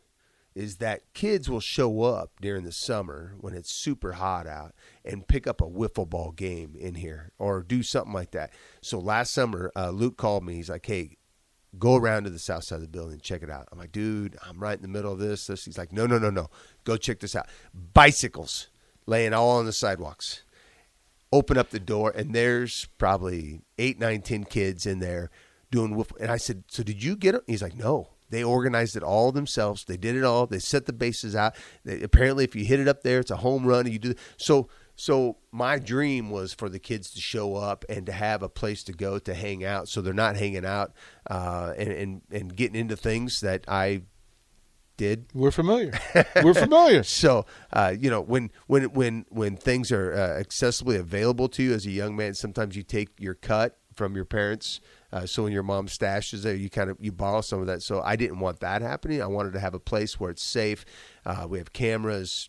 is 0.55 0.77
that 0.77 1.13
kids 1.15 1.49
will 1.49 1.61
show 1.61 2.03
up 2.03 2.33
during 2.41 2.65
the 2.65 2.73
summer 2.73 3.35
when 3.41 3.55
it's 3.55 3.73
super 3.73 4.13
hot 4.13 4.47
out 4.47 4.75
and 5.05 5.29
pick 5.29 5.47
up 5.47 5.61
a 5.61 5.67
wiffle 5.67 6.09
ball 6.09 6.33
game 6.33 6.75
in 6.79 6.97
here 6.97 7.33
or 7.39 7.63
do 7.63 7.83
something 7.83 8.13
like 8.13 8.33
that. 8.33 8.53
So 8.81 8.99
last 8.99 9.33
summer, 9.33 9.71
uh, 9.77 9.91
Luke 9.91 10.17
called 10.17 10.45
me. 10.45 10.55
He's 10.55 10.71
like, 10.71 10.87
hey, 10.87 11.17
go 11.79 11.97
around 11.97 12.25
to 12.25 12.31
the 12.31 12.39
south 12.39 12.65
side 12.65 12.77
of 12.77 12.83
the 12.83 12.89
building, 12.89 13.21
check 13.21 13.43
it 13.43 13.51
out. 13.51 13.69
I'm 13.71 13.79
like, 13.79 13.93
dude, 13.93 14.37
I'm 14.47 14.59
right 14.59 14.77
in 14.77 14.83
the 14.83 14.89
middle 14.89 15.13
of 15.13 15.19
this. 15.19 15.47
this. 15.47 15.65
He's 15.65 15.79
like, 15.79 15.93
no, 15.93 16.07
no, 16.07 16.19
no, 16.19 16.31
no. 16.31 16.51
Go 16.85 16.97
check 16.97 17.21
this 17.21 17.37
out. 17.37 17.47
Bicycles 17.95 18.69
laying 19.07 19.33
all 19.33 19.51
on 19.51 19.67
the 19.67 19.73
sidewalks 19.73 20.43
open 21.33 21.57
up 21.57 21.71
the 21.71 21.81
door 21.81 22.13
and 22.15 22.35
there's 22.35 22.87
probably 22.99 23.61
eight, 23.79 23.99
nine, 23.99 24.23
ten 24.23 24.45
kids 24.45 24.87
in 24.87 24.99
there 24.99 25.31
doing 25.71 25.95
whoop. 25.95 26.13
And 26.21 26.31
I 26.31 26.37
said, 26.37 26.65
"So 26.69 26.83
did 26.83 27.03
you 27.03 27.17
get 27.17 27.35
it?" 27.35 27.43
He's 27.47 27.63
like, 27.63 27.77
"No." 27.77 28.11
They 28.31 28.43
organized 28.43 28.97
it 28.97 29.03
all 29.03 29.33
themselves. 29.33 29.85
They 29.85 29.97
did 29.97 30.17
it 30.17 30.25
all. 30.25 30.47
They 30.47 30.59
set 30.59 30.87
the 30.87 30.93
bases 30.93 31.37
out. 31.37 31.55
They, 31.85 32.01
apparently, 32.03 32.45
if 32.45 32.57
you 32.57 32.65
hit 32.65 32.81
it 32.81 32.89
up 32.89 33.03
there, 33.03 33.21
it's 33.21 33.31
a 33.31 33.37
home 33.37 33.67
run. 33.67 33.87
And 33.87 33.93
you 33.93 33.99
do 33.99 34.15
so. 34.37 34.69
So 34.97 35.39
my 35.51 35.79
dream 35.79 36.29
was 36.29 36.53
for 36.53 36.69
the 36.69 36.79
kids 36.79 37.11
to 37.13 37.21
show 37.23 37.57
up 37.57 37.87
and 37.89 38.05
to 38.05 38.13
have 38.13 38.43
a 38.43 38.51
place 38.51 38.85
to 38.85 38.93
go 38.93 39.19
to 39.19 39.33
hang 39.33 39.65
out, 39.65 39.89
so 39.89 40.03
they're 40.03 40.13
not 40.13 40.37
hanging 40.37 40.67
out 40.67 40.93
uh, 41.31 41.73
and, 41.79 41.91
and 41.91 42.23
and 42.31 42.55
getting 42.55 42.79
into 42.79 42.97
things 42.97 43.41
that 43.41 43.65
I 43.67 44.03
did. 44.99 45.25
We're 45.33 45.51
familiar. 45.51 45.99
We're 46.43 46.53
familiar. 46.53 47.03
So 47.21 47.47
uh, 47.73 47.95
you 47.99 48.11
know 48.11 48.21
when 48.21 48.51
when 48.67 48.85
when 48.93 49.25
when 49.31 49.57
things 49.57 49.91
are 49.91 50.13
uh, 50.13 50.43
accessibly 50.43 50.99
available 50.99 51.49
to 51.49 51.63
you 51.63 51.73
as 51.73 51.87
a 51.87 51.91
young 51.91 52.15
man, 52.15 52.35
sometimes 52.35 52.77
you 52.77 52.83
take 52.83 53.09
your 53.19 53.35
cut 53.35 53.79
from 53.95 54.15
your 54.15 54.27
parents. 54.27 54.81
Uh, 55.13 55.27
so 55.27 55.43
when 55.43 55.53
your 55.53 55.63
mom 55.63 55.87
stashes 55.89 56.43
there, 56.43 56.55
you 56.55 56.71
kind 56.71 56.89
of 56.91 56.97
you 57.01 57.11
borrow 57.13 57.41
some 57.41 57.61
of 57.61 57.67
that. 57.67 57.83
So 57.83 58.01
I 58.03 58.17
didn't 58.17 58.39
want 58.41 58.61
that 58.61 58.81
happening. 58.83 59.21
I 59.23 59.27
wanted 59.27 59.53
to 59.55 59.61
have 59.61 59.75
a 59.75 59.81
place 59.81 60.21
where 60.21 60.31
it's 60.31 60.43
safe. 60.43 60.85
Uh, 61.27 61.47
we 61.49 61.59
have 61.59 61.73
cameras. 61.73 62.49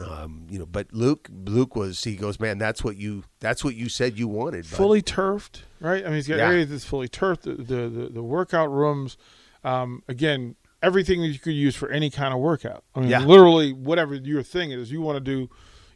Um, 0.00 0.46
you 0.48 0.58
know, 0.58 0.64
but 0.64 0.86
Luke, 0.94 1.28
Luke 1.30 1.76
was 1.76 2.02
he 2.04 2.16
goes, 2.16 2.40
man, 2.40 2.56
that's 2.56 2.82
what 2.82 2.96
you 2.96 3.24
that's 3.38 3.62
what 3.62 3.74
you 3.74 3.88
said 3.90 4.18
you 4.18 4.28
wanted. 4.28 4.62
bud." 4.64 4.76
fully 4.76 5.02
turfed, 5.02 5.62
right? 5.78 6.02
I 6.02 6.06
mean, 6.06 6.14
he's 6.14 6.26
got 6.26 6.38
Yeah. 6.38 6.48
areas 6.48 6.70
that's 6.70 6.84
fully 6.86 7.08
turfed. 7.08 7.42
The 7.42 7.54
the, 7.54 7.88
the, 7.88 8.08
the 8.14 8.22
workout 8.22 8.72
rooms, 8.72 9.18
um, 9.62 10.02
again, 10.08 10.56
everything 10.82 11.20
that 11.20 11.28
you 11.28 11.38
could 11.38 11.52
use 11.52 11.76
for 11.76 11.90
any 11.90 12.08
kind 12.08 12.32
of 12.32 12.40
workout. 12.40 12.82
I 12.94 13.00
mean, 13.00 13.10
Yeah. 13.10 13.20
literally, 13.26 13.74
whatever 13.74 14.14
your 14.14 14.42
thing 14.42 14.70
is, 14.70 14.90
you 14.90 15.02
want 15.02 15.16
to 15.16 15.20
do, 15.20 15.50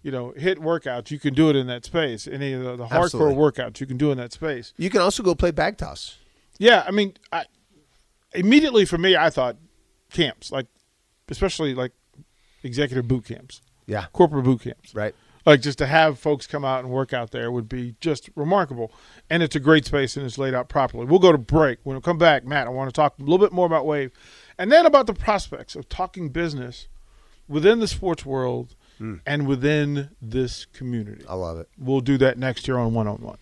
you 0.04 0.12
know, 0.12 0.32
HIIT 0.38 0.58
workouts, 0.58 1.10
you 1.10 1.18
can 1.18 1.34
do 1.34 1.50
it 1.50 1.56
in 1.56 1.66
that 1.66 1.84
space. 1.84 2.28
Any 2.28 2.52
of 2.52 2.62
the, 2.62 2.76
the 2.76 2.86
hardcore 2.86 3.34
workouts, 3.34 3.80
you 3.80 3.86
can 3.86 3.96
do 3.96 4.12
in 4.12 4.18
that 4.18 4.32
space. 4.32 4.72
You 4.76 4.90
can 4.90 5.00
also 5.00 5.22
go 5.24 5.34
play 5.34 5.50
bag 5.50 5.78
toss. 5.78 6.18
Yeah, 6.58 6.84
I 6.86 6.92
mean, 6.92 7.14
I 7.32 7.46
immediately 8.34 8.84
for 8.84 8.98
me, 8.98 9.16
I 9.16 9.30
thought 9.30 9.56
camps, 10.12 10.52
like 10.52 10.66
especially 11.28 11.74
like 11.74 11.92
executive 12.62 13.08
boot 13.08 13.24
camps, 13.24 13.62
Yeah, 13.86 14.06
corporate 14.12 14.44
boot 14.44 14.60
camps. 14.62 14.94
right. 14.94 15.14
like 15.46 15.60
just 15.62 15.78
to 15.78 15.86
have 15.86 16.18
folks 16.18 16.46
come 16.46 16.64
out 16.64 16.84
and 16.84 16.92
work 16.92 17.12
out 17.12 17.30
there 17.30 17.50
would 17.50 17.68
be 17.68 17.94
just 18.00 18.30
remarkable 18.34 18.90
and 19.28 19.42
it's 19.42 19.54
a 19.56 19.60
great 19.60 19.84
space 19.84 20.16
and 20.16 20.24
it's 20.24 20.38
laid 20.38 20.54
out 20.54 20.68
properly 20.70 21.04
we'll 21.04 21.18
go 21.18 21.30
to 21.32 21.36
break 21.38 21.78
when 21.82 21.94
we 21.96 22.00
come 22.00 22.16
back 22.16 22.44
matt 22.46 22.66
i 22.66 22.70
want 22.70 22.88
to 22.88 22.92
talk 22.92 23.18
a 23.18 23.22
little 23.22 23.36
bit 23.38 23.52
more 23.52 23.66
about 23.66 23.84
wave 23.84 24.10
and 24.58 24.72
then 24.72 24.86
about 24.86 25.06
the 25.06 25.12
prospects 25.12 25.76
of 25.76 25.86
talking 25.90 26.30
business 26.30 26.88
within 27.48 27.78
the 27.80 27.86
sports 27.88 28.24
world 28.24 28.74
Mm. 29.00 29.20
and 29.26 29.46
within 29.48 30.10
this 30.22 30.66
community 30.66 31.24
I 31.28 31.34
love 31.34 31.58
it. 31.58 31.68
we'll 31.78 32.00
do 32.00 32.16
that 32.18 32.38
next 32.38 32.68
year 32.68 32.78
on 32.78 32.94
one-on-one 32.94 33.38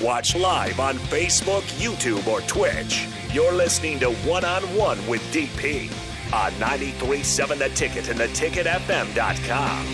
Watch 0.00 0.34
live 0.36 0.78
on 0.80 0.94
Facebook, 0.96 1.62
YouTube, 1.78 2.26
or 2.26 2.40
Twitch. 2.42 3.06
You're 3.34 3.52
listening 3.52 3.98
to 3.98 4.10
One 4.26 4.44
on 4.44 4.62
One 4.76 5.04
with 5.06 5.20
DP 5.32 5.90
on 6.32 6.52
937 6.60 7.58
The 7.58 7.68
Ticket 7.70 8.08
and 8.08 8.18
theticketfm.com. 8.20 9.86